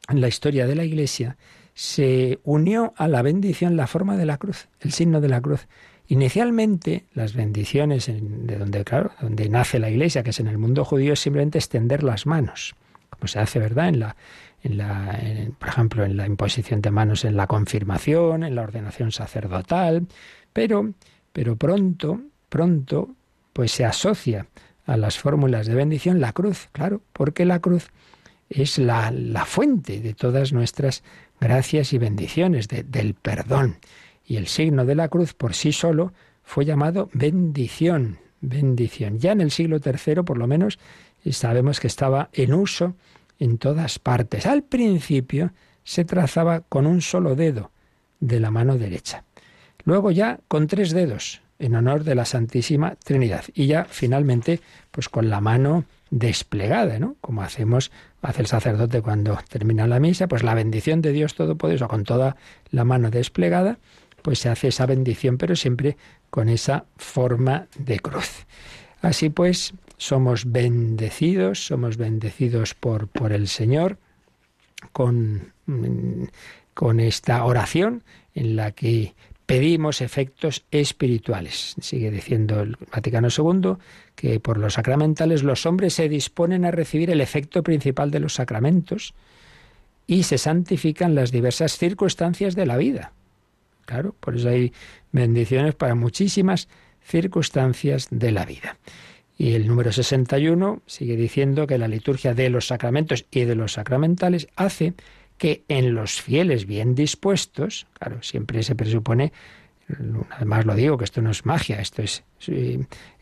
[0.09, 1.37] en la historia de la Iglesia,
[1.75, 5.69] se unió a la bendición la forma de la cruz, el signo de la cruz.
[6.09, 10.87] Inicialmente, las bendiciones de donde, claro, donde nace la Iglesia, que es en el mundo
[10.87, 12.77] judío, es simplemente extender las manos,
[13.11, 13.89] como se hace, ¿verdad?
[13.89, 14.17] En la,
[14.65, 15.21] en la,
[15.59, 20.07] por ejemplo, en la imposición de manos en la confirmación, en la ordenación sacerdotal,
[20.53, 20.95] pero,
[21.33, 23.11] pero pronto, pronto,
[23.53, 24.47] pues se asocia
[24.87, 27.89] a las fórmulas de bendición la cruz, claro, porque la cruz
[28.49, 31.03] es la, la fuente de todas nuestras
[31.41, 33.77] gracias y bendiciones, del perdón.
[34.25, 39.19] Y el signo de la cruz por sí solo fue llamado bendición, bendición.
[39.19, 40.79] Ya en el siglo III, por lo menos,
[41.31, 42.95] sabemos que estaba en uso
[43.39, 44.47] en todas partes.
[44.47, 47.71] Al principio se trazaba con un solo dedo
[48.21, 49.25] de la mano derecha.
[49.85, 53.45] Luego ya con tres dedos, en honor de la Santísima Trinidad.
[53.55, 57.17] Y ya finalmente, pues con la mano desplegada, ¿no?
[57.21, 57.91] Como hacemos,
[58.23, 62.37] hace el sacerdote cuando termina la misa, pues la bendición de Dios Todopoderoso con toda
[62.71, 63.79] la mano desplegada,
[64.23, 65.97] pues se hace esa bendición, pero siempre
[66.31, 68.47] con esa forma de cruz.
[69.03, 73.99] Así pues, somos bendecidos, somos bendecidos por, por el Señor
[74.93, 75.53] con,
[76.75, 78.03] con esta oración
[78.35, 79.15] en la que
[79.47, 81.75] pedimos efectos espirituales.
[81.81, 83.77] Sigue diciendo el Vaticano II
[84.15, 88.35] que por los sacramentales los hombres se disponen a recibir el efecto principal de los
[88.35, 89.15] sacramentos
[90.07, 93.13] y se santifican las diversas circunstancias de la vida.
[93.87, 94.73] Claro, por eso hay
[95.13, 96.69] bendiciones para muchísimas
[97.03, 98.79] circunstancias de la vida.
[99.37, 103.73] Y el número 61 sigue diciendo que la liturgia de los sacramentos y de los
[103.73, 104.95] sacramentales hace
[105.39, 109.33] que en los fieles bien dispuestos, claro, siempre se presupone,
[110.31, 112.23] además lo digo, que esto no es magia, esto es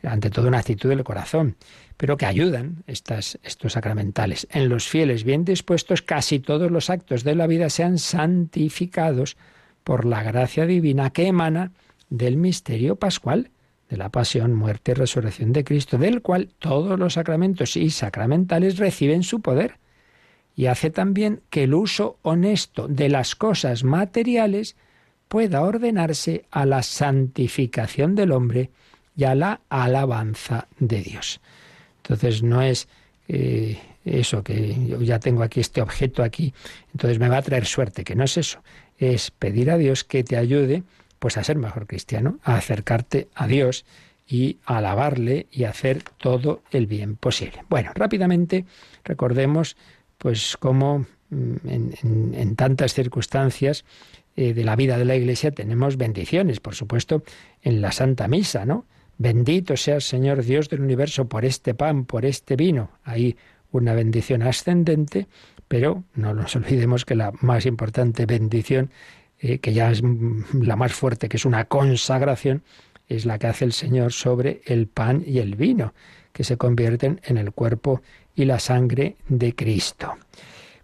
[0.03, 1.57] ante todo una actitud del corazón,
[1.97, 4.47] pero que ayudan estas, estos sacramentales.
[4.51, 9.37] En los fieles bien dispuestos, casi todos los actos de la vida sean santificados
[9.83, 11.73] por la gracia divina que emana
[12.11, 13.51] del misterio pascual,
[13.93, 18.79] de la pasión, muerte y resurrección de Cristo, del cual todos los sacramentos y sacramentales
[18.79, 19.75] reciben su poder
[20.57, 24.77] y hace también que el uso honesto de las cosas materiales
[25.29, 28.71] pueda ordenarse a la santificación del hombre
[29.15, 31.43] y a la alabanza de Dios.
[31.99, 32.89] Entonces no es
[33.29, 36.55] eh, eso que yo ya tengo aquí este objeto aquí,
[36.95, 38.63] entonces me va a traer suerte, que no es eso,
[38.97, 40.83] es pedir a Dios que te ayude
[41.23, 43.85] pues a ser mejor cristiano, a acercarte a Dios
[44.27, 47.63] y a alabarle y hacer todo el bien posible.
[47.69, 48.65] Bueno, rápidamente
[49.05, 49.77] recordemos
[50.19, 51.55] pues como mm,
[52.35, 53.85] en, tantas circunstancias
[54.35, 57.23] eh, de la vida de la Iglesia tenemos bendiciones, por supuesto,
[57.63, 58.85] en la Santa Misa, ¿no?
[59.17, 62.91] Bendito sea el Señor Dios del universo por este pan, por este vino.
[63.05, 63.37] Hay
[63.71, 65.29] una bendición ascendente,
[65.69, 68.91] pero no nos olvidemos que la más importante bendición,
[69.43, 70.03] eh, que ya es
[70.53, 72.63] la más fuerte, que es una consagración,
[73.09, 75.95] es la que hace el Señor sobre el pan y el vino,
[76.33, 78.03] que se convierten en el cuerpo
[78.37, 80.15] y la sangre de Cristo.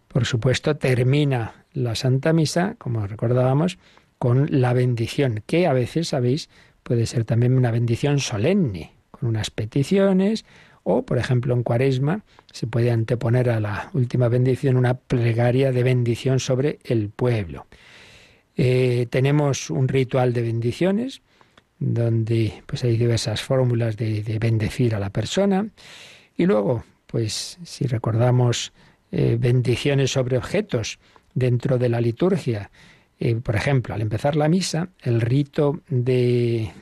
[0.08, 3.78] Por supuesto, termina la Santa Misa, como recordábamos,
[4.18, 6.50] con la bendición, que a veces, sabéis,
[6.82, 10.44] puede ser también una bendición solemne, con unas peticiones,
[10.82, 15.82] o, por ejemplo, en Cuaresma se puede anteponer a la última bendición una plegaria de
[15.84, 17.66] bendición sobre el pueblo.
[18.60, 21.22] Eh, tenemos un ritual de bendiciones,
[21.78, 25.68] donde pues hay diversas fórmulas de, de bendecir a la persona.
[26.36, 28.72] Y luego, pues si recordamos
[29.12, 30.98] eh, bendiciones sobre objetos
[31.34, 32.70] dentro de la liturgia,
[33.20, 36.72] eh, por ejemplo, al empezar la misa, el rito de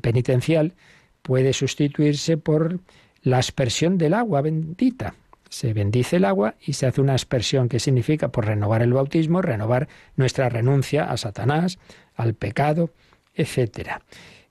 [0.00, 0.74] penitencial
[1.22, 2.78] puede sustituirse por
[3.22, 5.14] la aspersión del agua bendita.
[5.48, 9.42] Se bendice el agua y se hace una aspersión que significa por renovar el bautismo,
[9.42, 11.78] renovar nuestra renuncia a Satanás,
[12.14, 12.90] al pecado,
[13.34, 14.02] etcétera.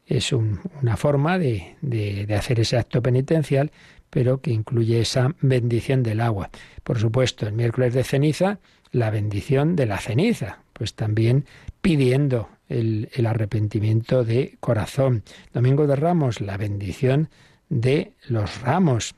[0.05, 3.71] Es una forma de, de hacer ese acto penitencial,
[4.09, 6.49] pero que incluye esa bendición del agua.
[6.83, 8.59] Por supuesto, el miércoles de ceniza,
[8.91, 11.45] la bendición de la ceniza, pues también
[11.81, 15.23] pidiendo el, arrepentimiento de corazón.
[15.53, 17.29] Domingo de Ramos, la bendición
[17.69, 19.15] de los ramos.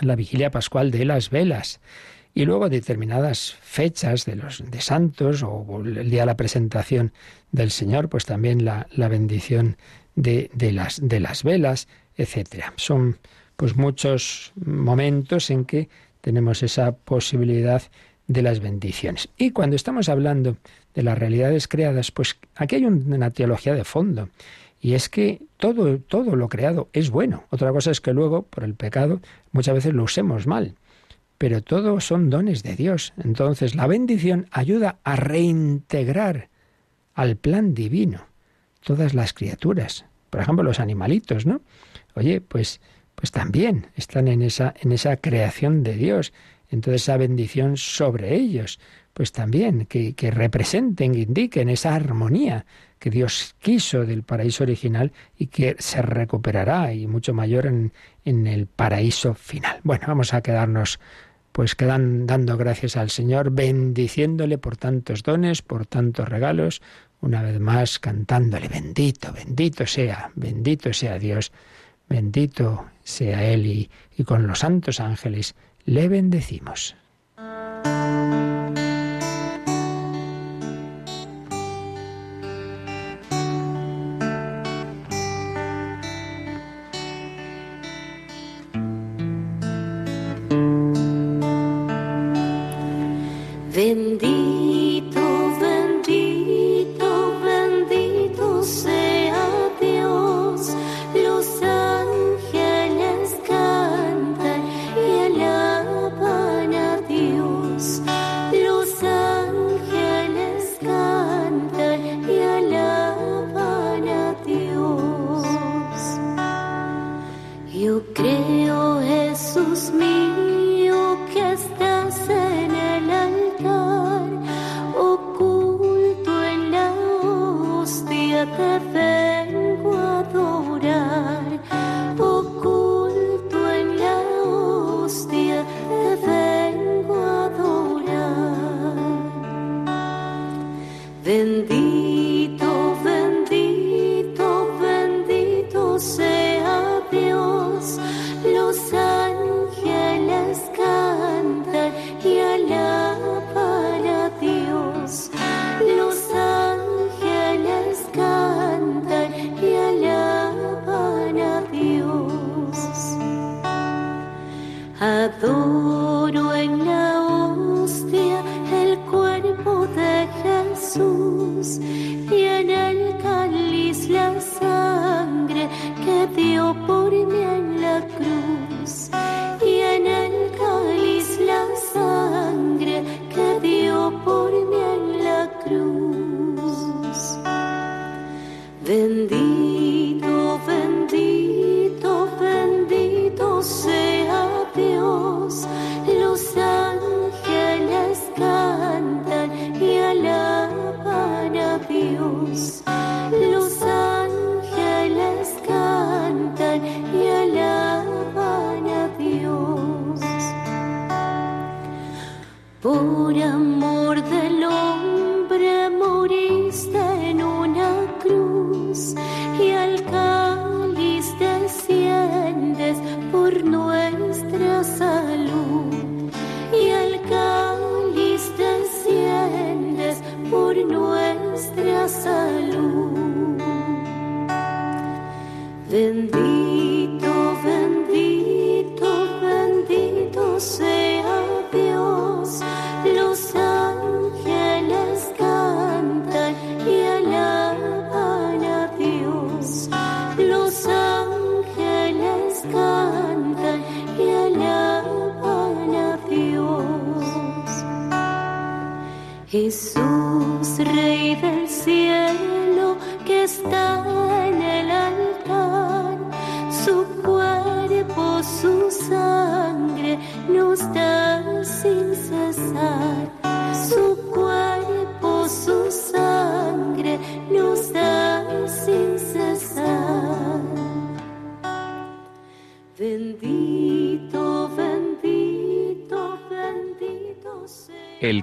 [0.00, 1.80] La vigilia pascual de las velas.
[2.34, 7.12] Y luego determinadas fechas de los de santos o el día de la presentación
[7.50, 9.76] del Señor, pues también la, la bendición
[10.14, 12.72] de, de, las, de las velas, etcétera.
[12.76, 13.18] Son
[13.56, 15.88] pues muchos momentos en que
[16.22, 17.82] tenemos esa posibilidad
[18.28, 19.28] de las bendiciones.
[19.36, 20.56] Y cuando estamos hablando
[20.94, 24.28] de las realidades creadas, pues aquí hay una teología de fondo.
[24.84, 27.44] Y es que todo, todo lo creado es bueno.
[27.50, 29.20] Otra cosa es que luego, por el pecado,
[29.52, 30.74] muchas veces lo usemos mal.
[31.38, 33.14] Pero todo son dones de Dios.
[33.22, 36.48] Entonces la bendición ayuda a reintegrar
[37.14, 38.26] al plan divino
[38.80, 40.04] todas las criaturas.
[40.30, 41.60] Por ejemplo, los animalitos, ¿no?
[42.16, 42.80] Oye, pues,
[43.14, 46.32] pues también están en esa, en esa creación de Dios
[46.72, 48.80] entonces esa bendición sobre ellos,
[49.12, 52.64] pues también que, representen, que indiquen esa armonía
[53.02, 57.92] que Dios quiso del paraíso original y que se recuperará y mucho mayor en,
[58.24, 59.80] en el paraíso final.
[59.82, 61.00] Bueno, vamos a quedarnos
[61.50, 66.80] pues quedan dando gracias al Señor, bendiciéndole por tantos dones, por tantos regalos,
[67.20, 71.50] una vez más cantándole, bendito, bendito sea, bendito sea Dios,
[72.08, 76.94] bendito sea Él y, y con los santos ángeles le bendecimos.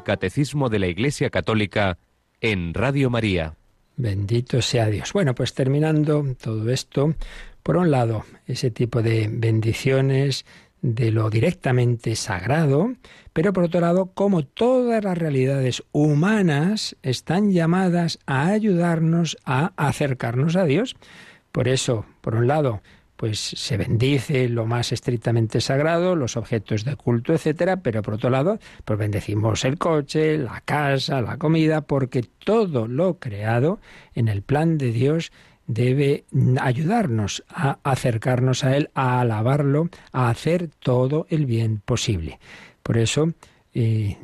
[0.04, 1.98] Catecismo de la Iglesia Católica
[2.42, 3.56] en Radio María.
[3.98, 5.12] Bendito sea Dios.
[5.14, 7.16] Bueno, pues terminando todo esto,
[7.64, 10.46] por un lado, ese tipo de bendiciones
[10.82, 12.94] de lo directamente sagrado,
[13.34, 20.56] pero por otro lado, como todas las realidades humanas están llamadas a ayudarnos a acercarnos
[20.56, 20.96] a Dios.
[21.52, 22.82] Por eso, por un lado,
[23.20, 28.30] pues se bendice lo más estrictamente sagrado, los objetos de culto, etcétera, pero por otro
[28.30, 33.82] lado, pues bendecimos el coche, la casa, la comida, porque todo lo creado
[34.16, 35.34] en el plan de Dios
[35.68, 36.24] debe
[36.62, 42.40] ayudarnos a acercarnos a Él, a alabarlo, a hacer todo el bien posible.
[42.84, 43.34] Por eso
[43.74, 44.18] y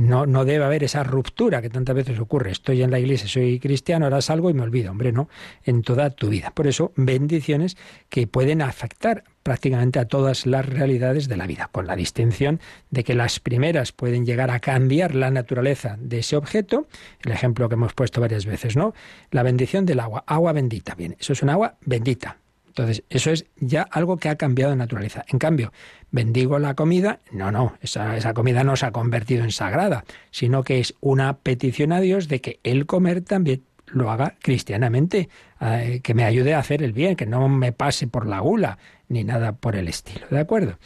[0.00, 2.52] no, no debe haber esa ruptura que tantas veces ocurre.
[2.52, 4.92] Estoy en la iglesia, soy cristiano, ahora salgo y me olvido.
[4.92, 5.28] Hombre, no,
[5.64, 6.52] en toda tu vida.
[6.52, 7.76] Por eso, bendiciones
[8.08, 12.60] que pueden afectar prácticamente a todas las realidades de la vida, con la distinción
[12.90, 16.88] de que las primeras pueden llegar a cambiar la naturaleza de ese objeto,
[17.24, 18.92] el ejemplo que hemos puesto varias veces, ¿no?
[19.30, 22.38] La bendición del agua, agua bendita, bien, eso es un agua bendita,
[22.76, 25.24] entonces, eso es ya algo que ha cambiado de naturaleza.
[25.28, 25.72] En cambio,
[26.10, 30.62] bendigo la comida, no, no, esa, esa, comida no se ha convertido en sagrada, sino
[30.62, 36.00] que es una petición a Dios de que el comer también lo haga cristianamente, eh,
[36.02, 38.76] que me ayude a hacer el bien, que no me pase por la gula,
[39.08, 40.78] ni nada por el estilo, ¿de acuerdo?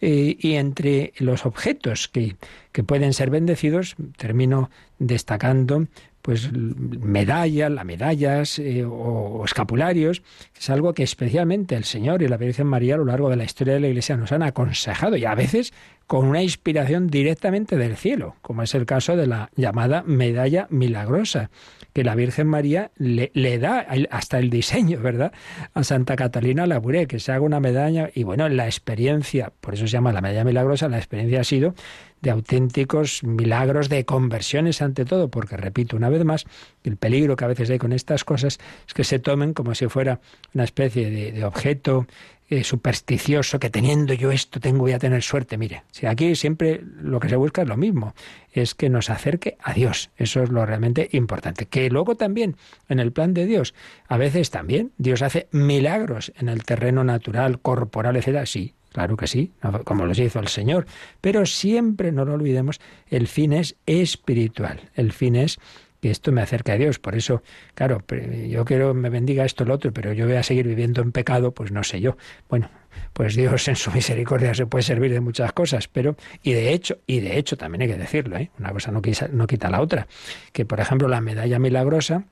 [0.00, 2.36] Eh, y entre los objetos que,
[2.72, 5.88] que pueden ser bendecidos, termino destacando
[6.24, 10.22] pues medallas, las medallas eh, o, escapularios,
[10.58, 13.44] es algo que especialmente el Señor y la Virgen María a lo largo de la
[13.44, 15.74] historia de la Iglesia nos han aconsejado y a veces
[16.06, 21.50] con una inspiración directamente del cielo, como es el caso de la llamada medalla milagrosa,
[21.92, 25.32] que la Virgen María le, da hasta el diseño, ¿verdad?
[25.72, 29.86] A Santa Catalina Labouré, que se haga una medalla y bueno, la experiencia, por eso
[29.86, 31.74] se llama la medalla milagrosa, la experiencia ha sido
[32.20, 36.46] de auténticos milagros de conversiones ante todo, porque repito una vez más,
[36.82, 39.88] el peligro que a veces hay con estas cosas es que se tomen como si
[39.88, 40.20] fuera
[40.54, 42.06] una especie de objeto
[42.54, 45.58] eh, supersticioso, que teniendo yo esto tengo voy a tener suerte.
[45.58, 48.14] Mire, si aquí siempre lo que se busca es lo mismo,
[48.52, 50.10] es que nos acerque a Dios.
[50.16, 51.66] Eso es lo realmente importante.
[51.66, 52.56] Que luego también,
[52.88, 53.74] en el plan de Dios,
[54.06, 58.46] a veces también Dios hace milagros en el terreno natural, corporal, etcétera.
[58.46, 59.50] Sí, Claro que sí,
[59.82, 60.86] como los hizo el Señor.
[61.20, 64.88] Pero siempre, no lo olvidemos, el fin es espiritual.
[64.94, 65.58] El fin es
[66.04, 66.98] que esto me acerque a Dios.
[66.98, 67.42] Por eso,
[67.74, 68.04] claro,
[68.46, 71.52] yo quiero me bendiga esto, lo otro, pero yo voy a seguir viviendo en pecado,
[71.52, 72.18] pues no sé yo.
[72.50, 72.68] Bueno,
[73.14, 76.98] pues Dios en su misericordia se puede servir de muchas cosas, pero, y de hecho,
[77.06, 78.50] y de hecho también hay que decirlo, ¿eh?
[78.58, 80.06] una cosa no quita, no quita la otra.
[80.52, 82.24] Que, por ejemplo, la medalla milagrosa,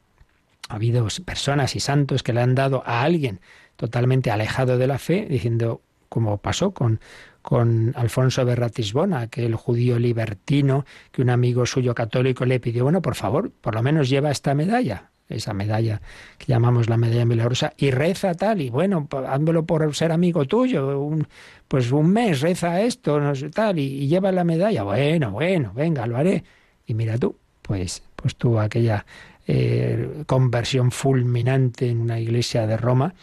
[0.69, 3.41] ha habido personas y santos que le han dado a alguien
[3.77, 7.01] totalmente alejado de la fe, diciendo, como pasó con,
[7.43, 13.03] con Alfonso de Ratisbona, aquel judío libertino que un amigo suyo católico le pidió, bueno,
[13.03, 16.01] por favor, por lo menos lleva esta medalla, esa medalla
[16.39, 21.01] que llamamos la medalla milagrosa, y reza tal, y bueno, házmelo por ser amigo tuyo,
[21.01, 21.27] un,
[21.69, 25.73] pues un mes reza esto, no sé, tal, y, y, lleva la medalla, bueno, bueno,
[25.75, 26.45] venga, lo haré.
[26.87, 29.05] Y mira tú, pues, pues tuvo aquella
[29.47, 33.15] eh, conversión fulminante en una iglesia de Roma,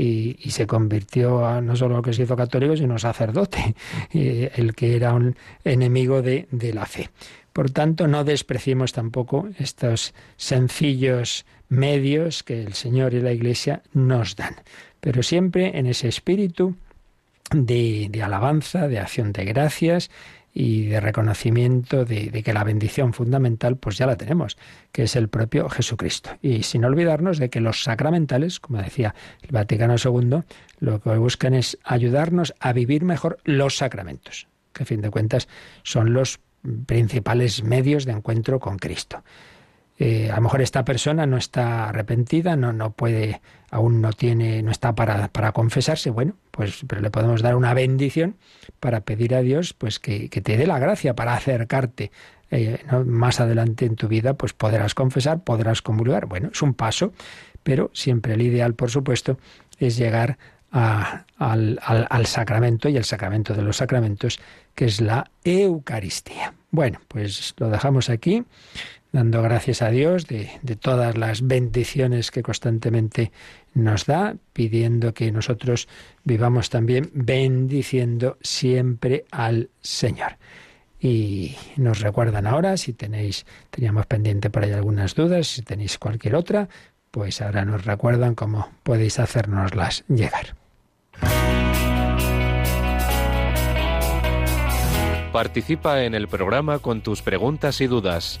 [0.00, 3.74] y, se convirtió a, no solo que se hizo católico, sino sacerdote,
[4.14, 7.10] eh, el que era un enemigo de, la fe.
[7.52, 14.36] Por tanto, no despreciemos tampoco estos sencillos medios que el Señor y la Iglesia nos
[14.36, 14.56] dan,
[15.00, 16.76] pero siempre en ese espíritu
[17.52, 20.10] de, de alabanza, de acción de gracias
[20.52, 24.56] y de reconocimiento de, que la bendición fundamental pues ya la tenemos,
[24.92, 26.30] que es el propio Jesucristo.
[26.42, 30.42] Y sin olvidarnos de que los sacramentales, como decía el Vaticano II,
[30.80, 35.48] lo que buscan es ayudarnos a vivir mejor los sacramentos, que a fin de cuentas
[35.82, 36.40] son los
[36.86, 39.22] principales medios de encuentro con Cristo.
[40.02, 44.62] Eh, a lo mejor esta persona no está arrepentida, no, no puede, aún no tiene,
[44.62, 48.36] no está para, para confesarse, bueno, pues pero le podemos dar una bendición
[48.80, 52.10] para pedir a Dios pues que, que te dé la gracia para acercarte.
[52.50, 56.24] Eh, más adelante en tu vida, pues podrás confesar, podrás comulgar.
[56.24, 57.12] Bueno, es un paso,
[57.62, 59.38] pero siempre el ideal, por supuesto,
[59.78, 60.38] es llegar
[60.70, 64.40] al, al, al sacramento y el sacramento de los sacramentos,
[64.74, 66.54] que es la Eucaristía.
[66.70, 68.44] Bueno, pues lo dejamos aquí
[69.12, 73.32] dando gracias a Dios de, de, todas las bendiciones que constantemente
[73.74, 75.88] nos da, pidiendo que nosotros
[76.24, 80.36] vivamos también bendiciendo siempre al Señor.
[81.02, 86.34] y nos recuerdan ahora si tenéis, teníamos pendiente por ahí algunas dudas, si tenéis cualquier
[86.34, 86.68] otra,
[87.10, 90.54] pues ahora nos recuerdan cómo podéis hacérnoslas llegar.
[95.32, 98.40] Participa en el programa con tus preguntas y dudas.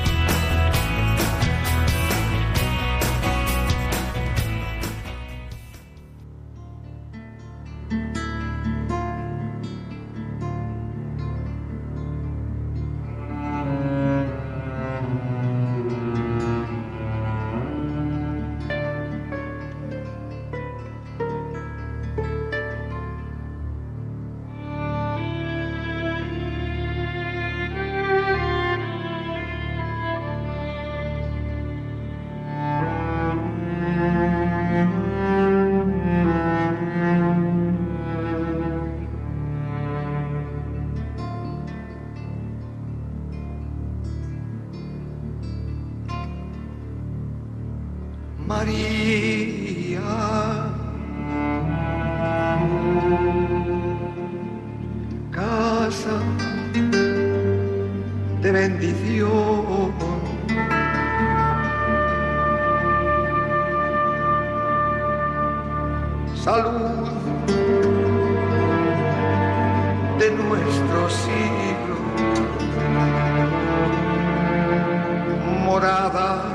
[75.81, 76.45] Morada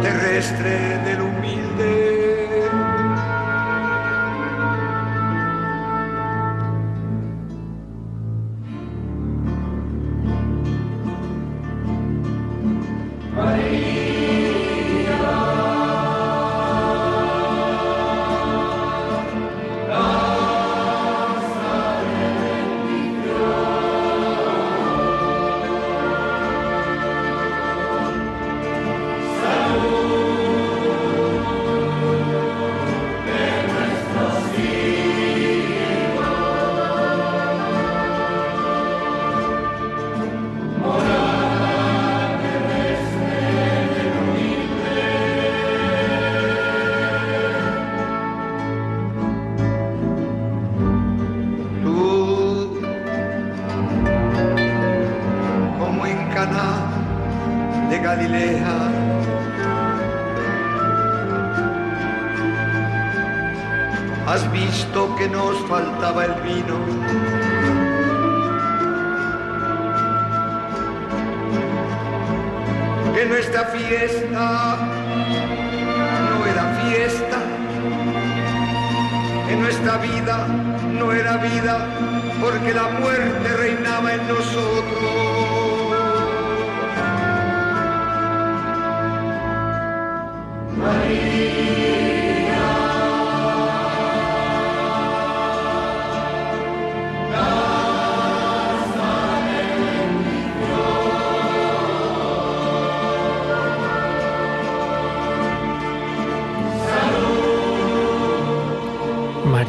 [0.00, 0.99] terrestre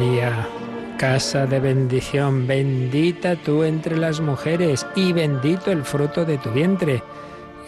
[0.02, 0.48] María,
[0.98, 7.04] casa de bendición, bendita tú entre las mujeres y bendito el fruto de tu vientre.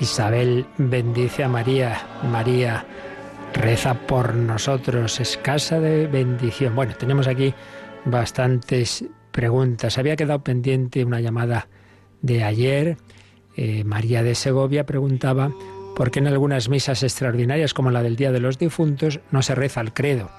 [0.00, 2.04] Isabel bendice a María.
[2.24, 2.84] María
[3.52, 6.74] reza por nosotros, es casa de bendición.
[6.74, 7.54] Bueno, tenemos aquí
[8.04, 9.96] bastantes preguntas.
[9.96, 11.68] Había quedado pendiente una llamada
[12.20, 12.96] de ayer.
[13.56, 15.52] Eh, María de Segovia preguntaba
[15.94, 19.54] por qué en algunas misas extraordinarias como la del Día de los Difuntos no se
[19.54, 20.30] reza el credo.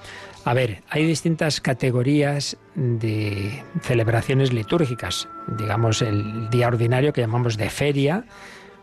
[0.46, 5.26] A ver, hay distintas categorías de celebraciones litúrgicas.
[5.58, 8.24] Digamos, el día ordinario que llamamos de feria,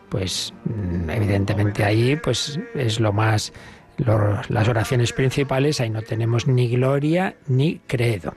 [0.09, 3.53] pues mm, evidentemente ahí pues es lo más
[3.95, 8.33] las oraciones principales, ahí no tenemos ni gloria ni credo.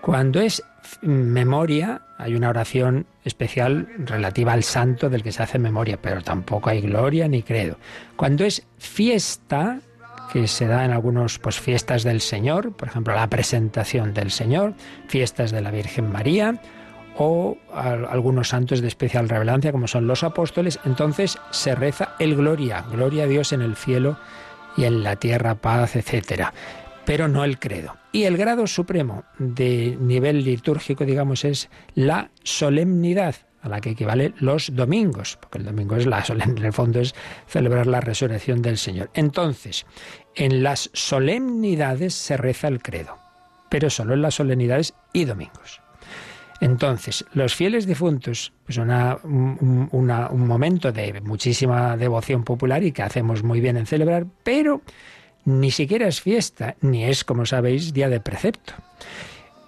[0.00, 0.62] Cuando es
[1.00, 6.70] memoria, hay una oración especial relativa al santo del que se hace memoria, pero tampoco
[6.70, 7.76] hay gloria ni credo.
[8.14, 9.80] Cuando es fiesta,
[10.32, 14.74] que se da en algunos pues fiestas del Señor, por ejemplo, la presentación del Señor,
[15.08, 16.60] fiestas de la Virgen María,
[17.18, 22.84] o algunos santos de especial relevancia como son los apóstoles, entonces se reza el gloria,
[22.90, 24.18] gloria a Dios en el cielo
[24.78, 26.54] y en la tierra paz, etcétera,
[27.04, 27.96] pero no el credo.
[28.12, 34.34] Y el grado supremo de nivel litúrgico, digamos, es la solemnidad a la que equivale
[34.38, 37.14] los domingos, porque el domingo es la solemnidad, en el fondo es
[37.46, 39.10] celebrar la resurrección del Señor.
[39.14, 39.86] Entonces,
[40.34, 43.18] en las solemnidades se reza el credo,
[43.68, 45.80] pero solo en las solemnidades y domingos.
[46.60, 53.02] Entonces, los fieles difuntos, pues una, un, un momento de muchísima devoción popular y que
[53.02, 54.80] hacemos muy bien en celebrar, pero
[55.44, 58.74] ni siquiera es fiesta, ni es, como sabéis, día de precepto.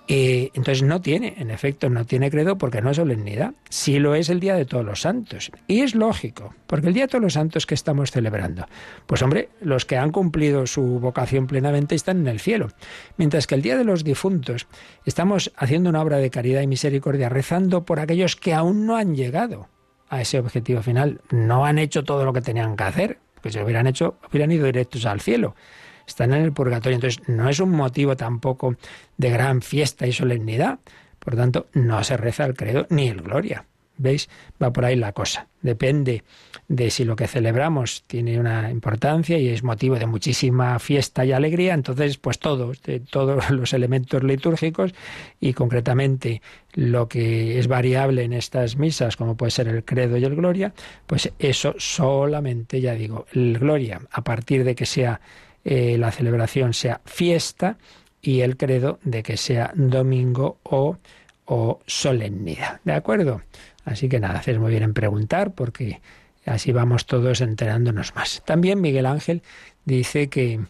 [0.07, 3.55] Y entonces no tiene, en efecto, no tiene credo porque no es solemnidad.
[3.71, 5.51] Sí lo es el Día de Todos los Santos.
[5.67, 8.67] Y es lógico, porque el Día de Todos los Santos que estamos celebrando,
[9.07, 12.69] pues hombre, los que han cumplido su vocación plenamente están en el cielo.
[13.17, 14.67] Mientras que el Día de los Difuntos
[15.07, 19.15] estamos haciendo una obra de caridad y misericordia, rezando por aquellos que aún no han
[19.15, 19.69] llegado
[20.11, 23.57] a ese objetivo final, no han hecho todo lo que tenían que hacer, que si
[23.59, 25.55] lo hubieran hecho, hubieran ido directos al cielo
[26.07, 26.97] están en el purgatorio.
[26.97, 28.77] Entonces, no es un motivo tampoco
[29.17, 30.79] de gran fiesta y solemnidad.
[31.19, 33.65] Por tanto, no se reza el credo ni el gloria.
[33.97, 34.29] ¿Veis?
[34.61, 35.47] Va por ahí la cosa.
[35.63, 36.25] Depende
[36.67, 41.33] de si lo que celebramos tiene una importancia y es motivo de muchísima fiesta y
[41.33, 44.95] alegría, entonces pues todos, de todos los elementos litúrgicos
[45.41, 46.43] y concretamente
[46.73, 50.75] lo que es variable en estas misas, como puede ser el credo y el gloria,
[51.07, 55.21] pues eso solamente, ya digo, el gloria, a partir de que sea
[55.65, 57.79] eh, la celebración sea fiesta
[58.21, 60.99] y el credo de que sea domingo o,
[61.47, 62.81] o solemnidad.
[62.85, 63.43] ¿De acuerdo?
[63.85, 66.01] Así que nada, haces muy bien en preguntar porque
[66.47, 68.43] así vamos todos enterándonos más.
[68.45, 69.43] También Miguel Ángel
[69.85, 70.61] dice que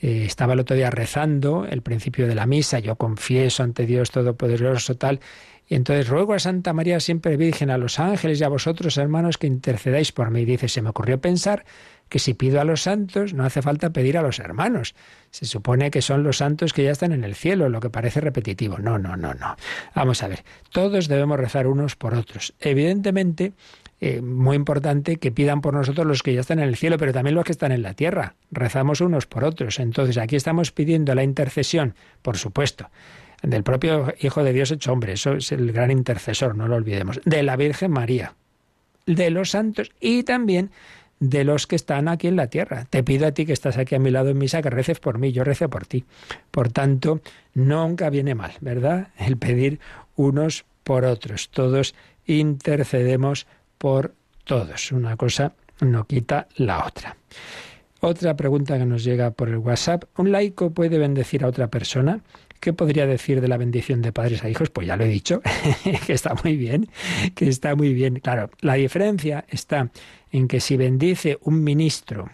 [0.00, 4.10] eh, estaba el otro día rezando el principio de la misa, yo confieso ante Dios
[4.10, 5.20] Todopoderoso tal,
[5.68, 9.38] y entonces ruego a Santa María siempre Virgen, a los ángeles y a vosotros hermanos
[9.38, 10.44] que intercedáis por mí.
[10.44, 11.64] Dice, se me ocurrió pensar
[12.12, 14.94] que si pido a los santos no hace falta pedir a los hermanos.
[15.30, 18.20] Se supone que son los santos que ya están en el cielo, lo que parece
[18.20, 18.76] repetitivo.
[18.76, 19.56] No, no, no, no.
[19.94, 22.52] Vamos a ver, todos debemos rezar unos por otros.
[22.60, 23.54] Evidentemente,
[23.98, 27.14] eh, muy importante que pidan por nosotros los que ya están en el cielo, pero
[27.14, 28.34] también los que están en la tierra.
[28.50, 29.80] Rezamos unos por otros.
[29.80, 32.90] Entonces, aquí estamos pidiendo la intercesión, por supuesto,
[33.42, 37.22] del propio Hijo de Dios hecho hombre, eso es el gran intercesor, no lo olvidemos,
[37.24, 38.34] de la Virgen María,
[39.06, 40.70] de los santos y también
[41.22, 42.84] de los que están aquí en la tierra.
[42.90, 45.18] Te pido a ti que estás aquí a mi lado en misa que reces por
[45.18, 46.04] mí, yo rezo por ti.
[46.50, 47.20] Por tanto,
[47.54, 49.08] nunca viene mal, ¿verdad?
[49.16, 49.78] El pedir
[50.16, 51.48] unos por otros.
[51.50, 51.94] Todos
[52.26, 53.46] intercedemos
[53.78, 54.90] por todos.
[54.90, 57.16] Una cosa no quita la otra.
[58.00, 60.02] Otra pregunta que nos llega por el WhatsApp.
[60.16, 62.18] ¿Un laico puede bendecir a otra persona?
[62.62, 64.70] ¿Qué podría decir de la bendición de padres a hijos?
[64.70, 65.42] Pues ya lo he dicho,
[66.06, 66.88] que está muy bien,
[67.34, 68.20] que está muy bien.
[68.20, 69.90] Claro, la diferencia está
[70.30, 72.30] en que si bendice un ministro,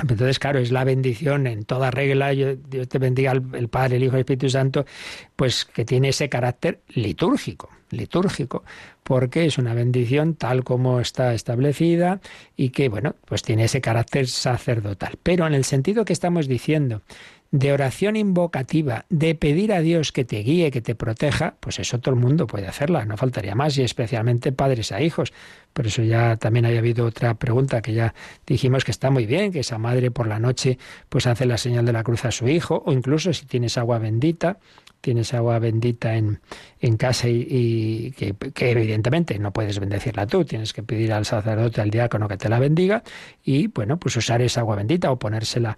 [0.00, 4.14] entonces, claro, es la bendición en toda regla, Dios te bendiga el, Padre, el Hijo
[4.14, 4.86] el Espíritu Santo,
[5.34, 8.62] pues que tiene ese carácter litúrgico, litúrgico,
[9.02, 12.20] porque es una bendición tal como está establecida
[12.56, 15.18] y que, bueno, pues tiene ese carácter sacerdotal.
[15.20, 17.02] Pero en el sentido que estamos diciendo,
[17.50, 21.98] de oración invocativa, de pedir a Dios que te guíe, que te proteja, pues eso
[21.98, 25.32] todo el mundo puede hacerla, no faltaría más, y especialmente padres a hijos.
[25.72, 28.14] Por eso ya también había habido otra pregunta que ya
[28.46, 30.78] dijimos que está muy bien, que esa madre por la noche
[31.08, 33.98] pues hace la señal de la cruz a su hijo, o incluso si tienes agua
[33.98, 34.58] bendita,
[35.00, 36.40] tienes agua bendita en,
[36.80, 38.34] en casa y, que,
[38.70, 42.58] evidentemente no puedes bendecirla tú, tienes que pedir al sacerdote, al diácono que te la
[42.58, 43.02] bendiga
[43.44, 45.76] y bueno, pues usar esa agua bendita o ponérsela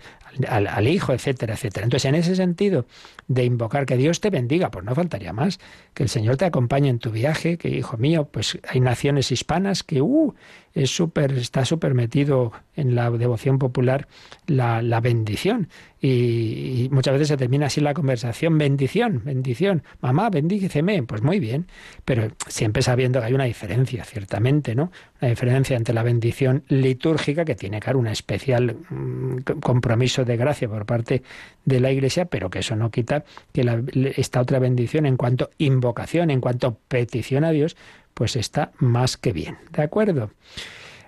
[0.49, 1.85] al, al, hijo, etcétera, etcétera.
[1.85, 2.87] Entonces, en ese sentido
[3.31, 5.61] de invocar que Dios te bendiga, pues no faltaría más,
[5.95, 9.85] que el Señor te acompañe en tu viaje, que hijo mío, pues hay naciones hispanas
[9.85, 10.35] que uh,
[10.75, 14.09] es super, está súper metido en la devoción popular
[14.49, 15.69] la, la bendición.
[16.01, 21.69] Y, muchas veces se termina así la conversación, bendición, bendición, mamá, bendíceme, pues muy bien,
[22.05, 24.91] pero siempre sabiendo que hay una diferencia, ciertamente, ¿no?
[25.21, 30.69] Una diferencia entre la bendición litúrgica, que tiene, claro, un especial mm, compromiso de gracia
[30.69, 31.23] por parte
[31.65, 33.83] de la Iglesia, pero que eso no quita que la,
[34.17, 37.77] esta otra bendición en cuanto invocación, en cuanto petición a Dios,
[38.15, 39.59] pues está más que bien.
[39.73, 40.31] ¿De acuerdo?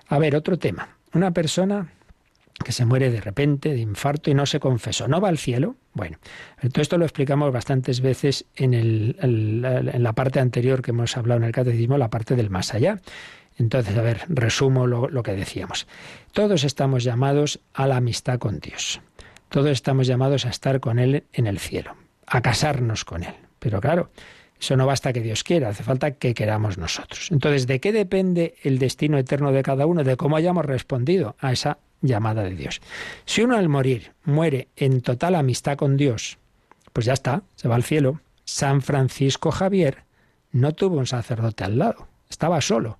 [0.07, 0.89] A ver, otro tema.
[1.13, 1.91] Una persona
[2.63, 5.75] que se muere de repente de infarto y no se confesó, ¿no va al cielo?
[5.93, 6.17] Bueno,
[6.71, 11.39] todo esto lo explicamos bastantes veces en, el, en la parte anterior que hemos hablado
[11.39, 12.99] en el catecismo, la parte del más allá.
[13.57, 15.87] Entonces, a ver, resumo lo, que decíamos.
[16.31, 19.01] Todos estamos llamados a la amistad con Dios.
[19.49, 21.95] Todos estamos llamados a estar con Él en el cielo,
[22.25, 23.35] a casarnos con Él.
[23.59, 24.09] Pero claro,
[24.59, 27.29] Eso no basta que Dios quiera, hace falta que queramos nosotros.
[27.31, 30.03] Entonces, ¿de qué depende el destino eterno de cada uno?
[30.03, 32.81] De cómo hayamos respondido a esa llamada de Dios.
[33.25, 36.37] Si uno al morir muere en total amistad con Dios,
[36.93, 38.21] pues ya está, se va al cielo.
[38.45, 40.03] San Francisco Javier
[40.51, 42.99] no tuvo un sacerdote al lado, estaba solo.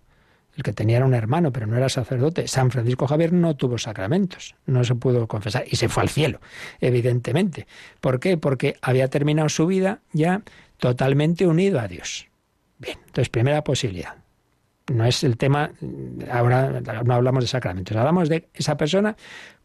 [0.55, 2.47] El que tenía era un hermano, pero no era sacerdote.
[2.47, 6.41] San Francisco Javier no tuvo sacramentos, no se pudo confesar y se fue al cielo,
[6.79, 7.65] evidentemente.
[7.99, 8.37] ¿Por qué?
[8.37, 10.43] Porque había terminado su vida ya
[10.77, 12.27] totalmente unido a Dios.
[12.77, 14.15] Bien, entonces primera posibilidad.
[14.91, 15.71] No es el tema,
[16.29, 19.15] ahora no hablamos de sacramentos, hablamos de esa persona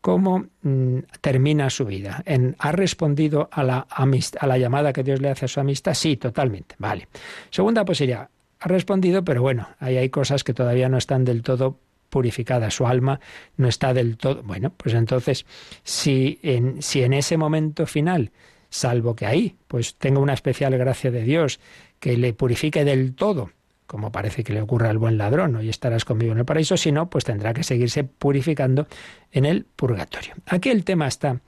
[0.01, 2.23] cómo mm, termina su vida.
[2.25, 5.95] En, ¿Ha respondido a la, a la llamada que Dios le hace a su amistad?
[5.95, 6.77] Sí, totalmente.
[6.79, 7.09] Vale.
[7.51, 8.29] Segunda posibilidad,
[8.61, 11.79] ha respondido, pero bueno, ahí hay cosas que todavía no están del todo
[12.09, 13.21] purificadas, su alma
[13.57, 14.43] no está del todo.
[14.43, 15.47] Bueno, pues entonces,
[15.83, 18.33] si en, si en ese momento final
[18.71, 21.61] salvo que ahí pues tenga una especial gracia de Dios
[22.01, 23.51] que le purifique del todo,
[23.87, 26.93] como parece que le ocurre al buen ladrón, hoy estarás conmigo en el paraíso, si
[26.93, 28.87] no, pues tendrá que seguirse purificando
[29.33, 30.35] en el purgatorio.
[30.47, 31.41] Aquí el tema está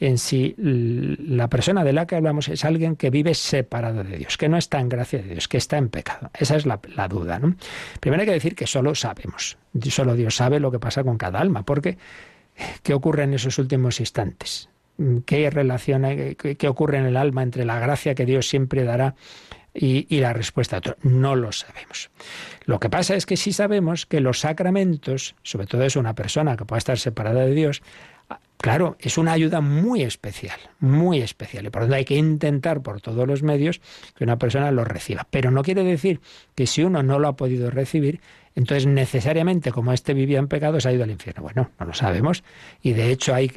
[0.00, 4.36] en si la persona de la que hablamos es alguien que vive separado de Dios,
[4.36, 6.30] que no está en gracia de Dios, que está en pecado.
[6.34, 6.78] Esa es la,
[7.08, 7.38] duda.
[7.38, 7.56] ¿no?
[8.00, 9.58] Primero hay que decir que solo sabemos,
[9.90, 11.98] solo Dios sabe lo que pasa con cada alma, porque
[12.82, 14.68] ¿qué ocurre en esos últimos instantes?
[15.26, 16.02] qué relación,
[16.36, 19.14] qué, ocurre en el alma entre la gracia que Dios siempre dará
[19.72, 20.96] y, y, la respuesta a otro.
[21.02, 22.10] No lo sabemos.
[22.64, 26.56] Lo que pasa es que sí sabemos que los sacramentos, sobre todo es una persona
[26.56, 27.82] que pueda estar separada de Dios,
[28.58, 31.66] claro, es una ayuda muy especial, muy especial.
[31.66, 33.80] Y por lo tanto hay que intentar por todos los medios
[34.16, 35.26] que una persona lo reciba.
[35.30, 36.20] Pero no quiere decir
[36.54, 38.20] que si uno no lo ha podido recibir,
[38.58, 41.44] entonces, necesariamente, como este vivía en pecado, se ha ido al infierno.
[41.44, 42.42] Bueno, no lo sabemos.
[42.82, 43.52] Y de hecho hay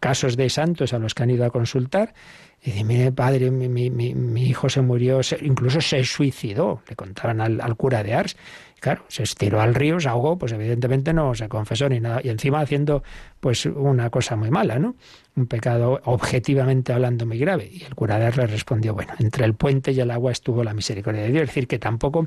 [0.00, 2.14] casos de santos a los que han ido a consultar
[2.60, 8.02] y dice, mire, padre, mi, hijo se murió, incluso se suicidó, le contaban al, cura
[8.02, 8.36] de Ars.
[8.80, 12.20] Claro, se estiró al río, se ahogó, pues evidentemente no se confesó ni nada.
[12.24, 13.02] Y encima haciendo
[13.38, 14.96] pues una cosa muy mala, ¿no?
[15.36, 17.68] Un pecado objetivamente hablando muy grave.
[17.70, 20.64] Y el cura de Ars le respondió, bueno, entre el puente y el agua estuvo
[20.64, 21.42] la misericordia de Dios.
[21.42, 22.26] Es decir, que tampoco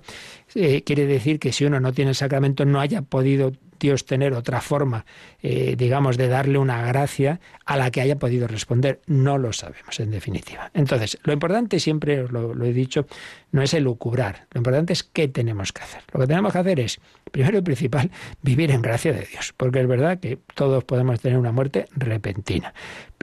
[0.53, 3.51] eh, quiere decir que si uno no tiene el sacramento no haya podido
[3.83, 5.05] Dios tener otra forma,
[5.41, 9.01] eh, digamos, de darle una gracia a la que haya podido responder.
[9.07, 10.71] No lo sabemos, en definitiva.
[10.73, 13.05] Entonces, lo importante, siempre os lo, he dicho,
[13.53, 14.47] no es elucubrar.
[14.51, 16.01] Lo importante es qué tenemos que hacer.
[16.11, 16.99] Lo que tenemos que hacer es,
[17.31, 21.37] primero y principal, vivir en gracia de Dios, porque es verdad que todos podemos tener
[21.37, 22.73] una muerte repentina.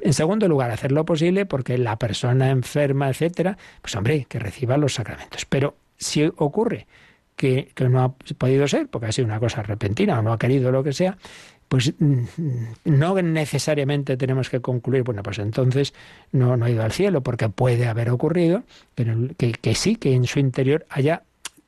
[0.01, 4.77] En segundo lugar, hacer lo posible porque la persona enferma, etcétera, pues hombre, que reciba
[4.77, 5.45] los sacramentos.
[5.47, 6.87] Pero si ocurre
[7.35, 10.71] que, no ha podido ser, porque ha sido una cosa repentina o no ha querido
[10.71, 11.19] lo que sea,
[11.71, 12.25] pues mm,
[12.85, 15.95] no necesariamente tenemos que concluir, bueno, pues entonces
[16.33, 18.65] no, no ha ido al cielo, porque puede haber ocurrido
[18.97, 21.23] que, que, sí, que en su interior haya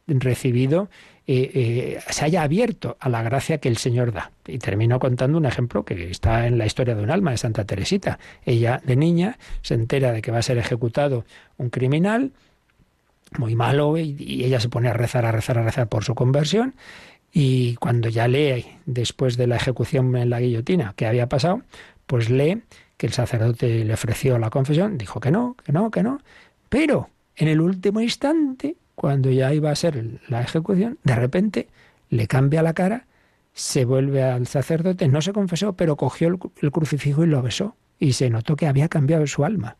[0.09, 0.90] recibido,
[1.28, 4.32] eh, eh, se haya abierto a la gracia que el Señor da.
[4.44, 7.64] Y termino contando un ejemplo que está en la historia de un alma de Santa
[7.64, 8.18] Teresita.
[8.44, 11.24] Ella de niña se entera de que va a ser ejecutado
[11.59, 12.32] un criminal,
[13.38, 16.74] muy malo y, ella se pone a rezar, a rezar, a rezar por su conversión
[17.33, 21.62] y cuando ya lee después de la ejecución en la guillotina que había pasado,
[22.07, 22.62] pues lee
[22.99, 26.20] que el sacerdote le ofreció la confesión, dijo que no, que no, que no,
[26.68, 31.68] pero en el último instante, cuando ya iba a ser la ejecución, de repente
[32.11, 33.07] le cambia la cara,
[33.55, 37.74] se vuelve al sacerdote, no se confesó, pero cogió el, el crucifijo y lo besó,
[37.99, 39.76] y se notó que había cambiado su alma.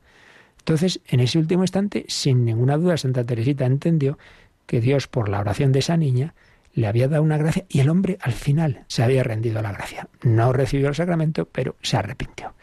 [0.59, 4.19] Entonces, en ese último instante, sin ninguna duda, Santa Teresita entendió
[4.67, 6.35] que Dios, por la oración de esa niña,
[6.73, 9.73] le había dado una gracia y el hombre al final se había rendido a la
[9.73, 10.09] gracia.
[10.23, 12.55] No recibió el sacramento, pero se arrepintió.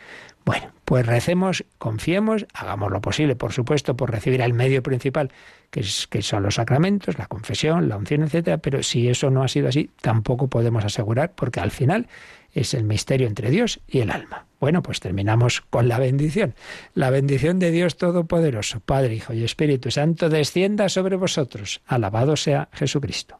[0.46, 5.32] Bueno, pues recemos, confiemos, hagamos lo posible, por supuesto, por recibir el medio principal,
[5.70, 9.44] que, es, que son los sacramentos, la confesión, la unción, etcétera, pero si eso no
[9.44, 12.08] ha sido así, tampoco podemos asegurar, porque al final
[12.52, 14.48] es el misterio entre Dios y el alma.
[14.60, 16.56] Bueno, pues terminamos con la bendición.
[16.96, 21.82] La bendición de Dios Todopoderoso, Padre, Hijo y Espíritu Santo, descienda sobre vosotros.
[21.86, 23.40] Alabado sea Jesucristo.